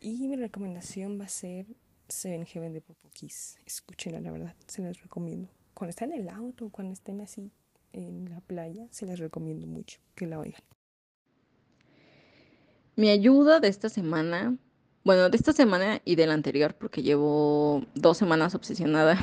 Y 0.00 0.26
mi 0.26 0.34
recomendación 0.34 1.20
va 1.20 1.26
a 1.26 1.28
ser 1.28 1.66
Seven 2.12 2.44
Heaven 2.46 2.72
de 2.72 2.80
Popo 2.80 3.08
Kiss. 3.12 3.58
Escúchenla, 3.66 4.20
la 4.20 4.30
verdad, 4.30 4.54
se 4.66 4.82
las 4.82 5.00
recomiendo. 5.00 5.48
Cuando 5.74 5.90
están 5.90 6.12
en 6.12 6.20
el 6.20 6.28
auto, 6.28 6.68
cuando 6.70 6.92
estén 6.92 7.20
así 7.20 7.50
en 7.92 8.30
la 8.30 8.40
playa, 8.40 8.86
se 8.90 9.06
las 9.06 9.18
recomiendo 9.18 9.66
mucho 9.66 9.98
que 10.14 10.26
la 10.26 10.38
oigan. 10.38 10.62
Mi 12.94 13.08
ayuda 13.08 13.58
de 13.58 13.68
esta 13.68 13.88
semana, 13.88 14.56
bueno, 15.04 15.30
de 15.30 15.36
esta 15.36 15.52
semana 15.52 16.02
y 16.04 16.16
de 16.16 16.26
la 16.26 16.34
anterior, 16.34 16.74
porque 16.74 17.02
llevo 17.02 17.84
dos 17.94 18.18
semanas 18.18 18.54
obsesionada, 18.54 19.18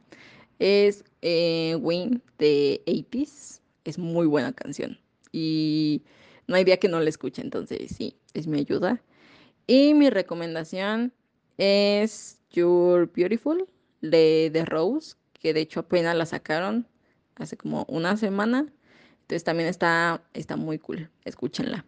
es 0.58 1.04
eh, 1.22 1.76
Win 1.80 2.22
de 2.38 2.82
80s. 2.86 3.60
Es 3.84 3.98
muy 3.98 4.26
buena 4.26 4.52
canción 4.52 4.98
y 5.30 6.02
no 6.46 6.56
hay 6.56 6.64
día 6.64 6.78
que 6.78 6.88
no 6.88 7.00
la 7.00 7.08
escuche, 7.08 7.42
entonces 7.42 7.94
sí, 7.94 8.16
es 8.32 8.46
mi 8.46 8.60
ayuda. 8.60 9.02
Y 9.66 9.94
mi 9.94 10.10
recomendación 10.10 11.12
es 11.58 12.40
You're 12.50 13.06
Beautiful 13.06 13.66
de 14.00 14.50
The 14.52 14.64
Rose, 14.64 15.16
que 15.32 15.54
de 15.54 15.60
hecho 15.60 15.80
apenas 15.80 16.16
la 16.16 16.26
sacaron 16.26 16.86
hace 17.36 17.56
como 17.56 17.84
una 17.88 18.16
semana. 18.16 18.72
Entonces 19.22 19.44
también 19.44 19.68
está, 19.68 20.22
está 20.34 20.56
muy 20.56 20.78
cool. 20.78 21.10
Escúchenla. 21.24 21.84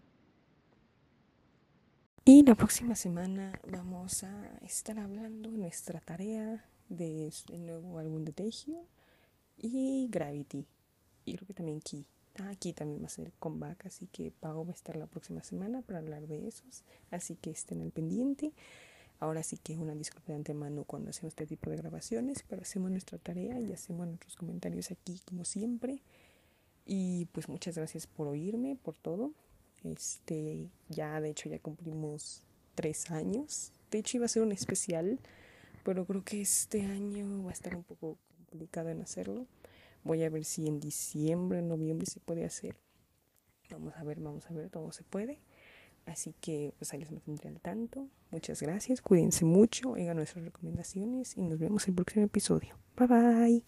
Y 2.24 2.42
la 2.42 2.56
próxima 2.56 2.96
semana 2.96 3.60
vamos 3.70 4.24
a 4.24 4.58
estar 4.62 4.98
hablando 4.98 5.50
de 5.50 5.58
nuestra 5.58 6.00
tarea 6.00 6.64
del 6.88 7.32
nuevo 7.58 7.98
álbum 7.98 8.24
de 8.24 8.32
Taehyung 8.32 8.84
y 9.56 10.08
Gravity. 10.10 10.66
Y 11.24 11.34
creo 11.36 11.46
que 11.46 11.54
también 11.54 11.80
Key. 11.80 12.04
Ah, 12.38 12.54
Key 12.58 12.72
también 12.72 13.00
va 13.00 13.06
a 13.06 13.10
ser 13.10 13.32
comeback, 13.38 13.86
así 13.86 14.08
que 14.08 14.32
Pau 14.32 14.64
va 14.64 14.72
a 14.72 14.74
estar 14.74 14.96
la 14.96 15.06
próxima 15.06 15.42
semana 15.42 15.82
para 15.82 16.00
hablar 16.00 16.26
de 16.26 16.48
esos. 16.48 16.84
Así 17.10 17.36
que 17.36 17.50
estén 17.50 17.80
al 17.82 17.92
pendiente. 17.92 18.52
Ahora 19.18 19.42
sí 19.42 19.56
que 19.56 19.78
una 19.78 19.94
disculpa 19.94 20.32
de 20.32 20.36
antemano 20.36 20.84
cuando 20.84 21.10
hacemos 21.10 21.32
este 21.32 21.46
tipo 21.46 21.70
de 21.70 21.76
grabaciones, 21.76 22.44
pero 22.46 22.62
hacemos 22.62 22.90
nuestra 22.90 23.18
tarea 23.18 23.58
y 23.60 23.72
hacemos 23.72 24.06
nuestros 24.06 24.36
comentarios 24.36 24.90
aquí 24.90 25.20
como 25.24 25.44
siempre. 25.44 26.02
Y 26.84 27.26
pues 27.26 27.48
muchas 27.48 27.76
gracias 27.76 28.06
por 28.06 28.28
oírme, 28.28 28.76
por 28.76 28.94
todo. 28.94 29.32
Este, 29.82 30.68
ya 30.88 31.20
de 31.20 31.30
hecho 31.30 31.48
ya 31.48 31.58
cumplimos 31.58 32.42
tres 32.74 33.10
años. 33.10 33.72
De 33.90 33.98
hecho 33.98 34.18
iba 34.18 34.26
a 34.26 34.28
ser 34.28 34.42
un 34.42 34.52
especial, 34.52 35.18
pero 35.84 36.04
creo 36.04 36.22
que 36.22 36.42
este 36.42 36.82
año 36.82 37.42
va 37.42 37.50
a 37.50 37.54
estar 37.54 37.74
un 37.74 37.84
poco 37.84 38.18
complicado 38.50 38.90
en 38.90 39.00
hacerlo. 39.00 39.46
Voy 40.04 40.22
a 40.24 40.30
ver 40.30 40.44
si 40.44 40.68
en 40.68 40.78
diciembre, 40.78 41.58
en 41.60 41.68
noviembre 41.68 42.06
se 42.06 42.20
puede 42.20 42.44
hacer. 42.44 42.76
Vamos 43.70 43.94
a 43.96 44.04
ver, 44.04 44.20
vamos 44.20 44.48
a 44.50 44.52
ver, 44.54 44.70
todo 44.70 44.92
se 44.92 45.02
puede. 45.02 45.40
Así 46.06 46.34
que 46.40 46.72
pues 46.78 46.92
ahí 46.92 47.00
les 47.00 47.10
mantendré 47.10 47.48
al 47.48 47.60
tanto. 47.60 48.08
Muchas 48.30 48.62
gracias, 48.62 49.02
cuídense 49.02 49.44
mucho, 49.44 49.90
oigan 49.90 50.16
nuestras 50.16 50.44
recomendaciones 50.44 51.36
y 51.36 51.42
nos 51.42 51.58
vemos 51.58 51.86
en 51.86 51.92
el 51.92 51.94
próximo 51.96 52.24
episodio. 52.24 52.78
Bye 52.96 53.06
bye. 53.08 53.62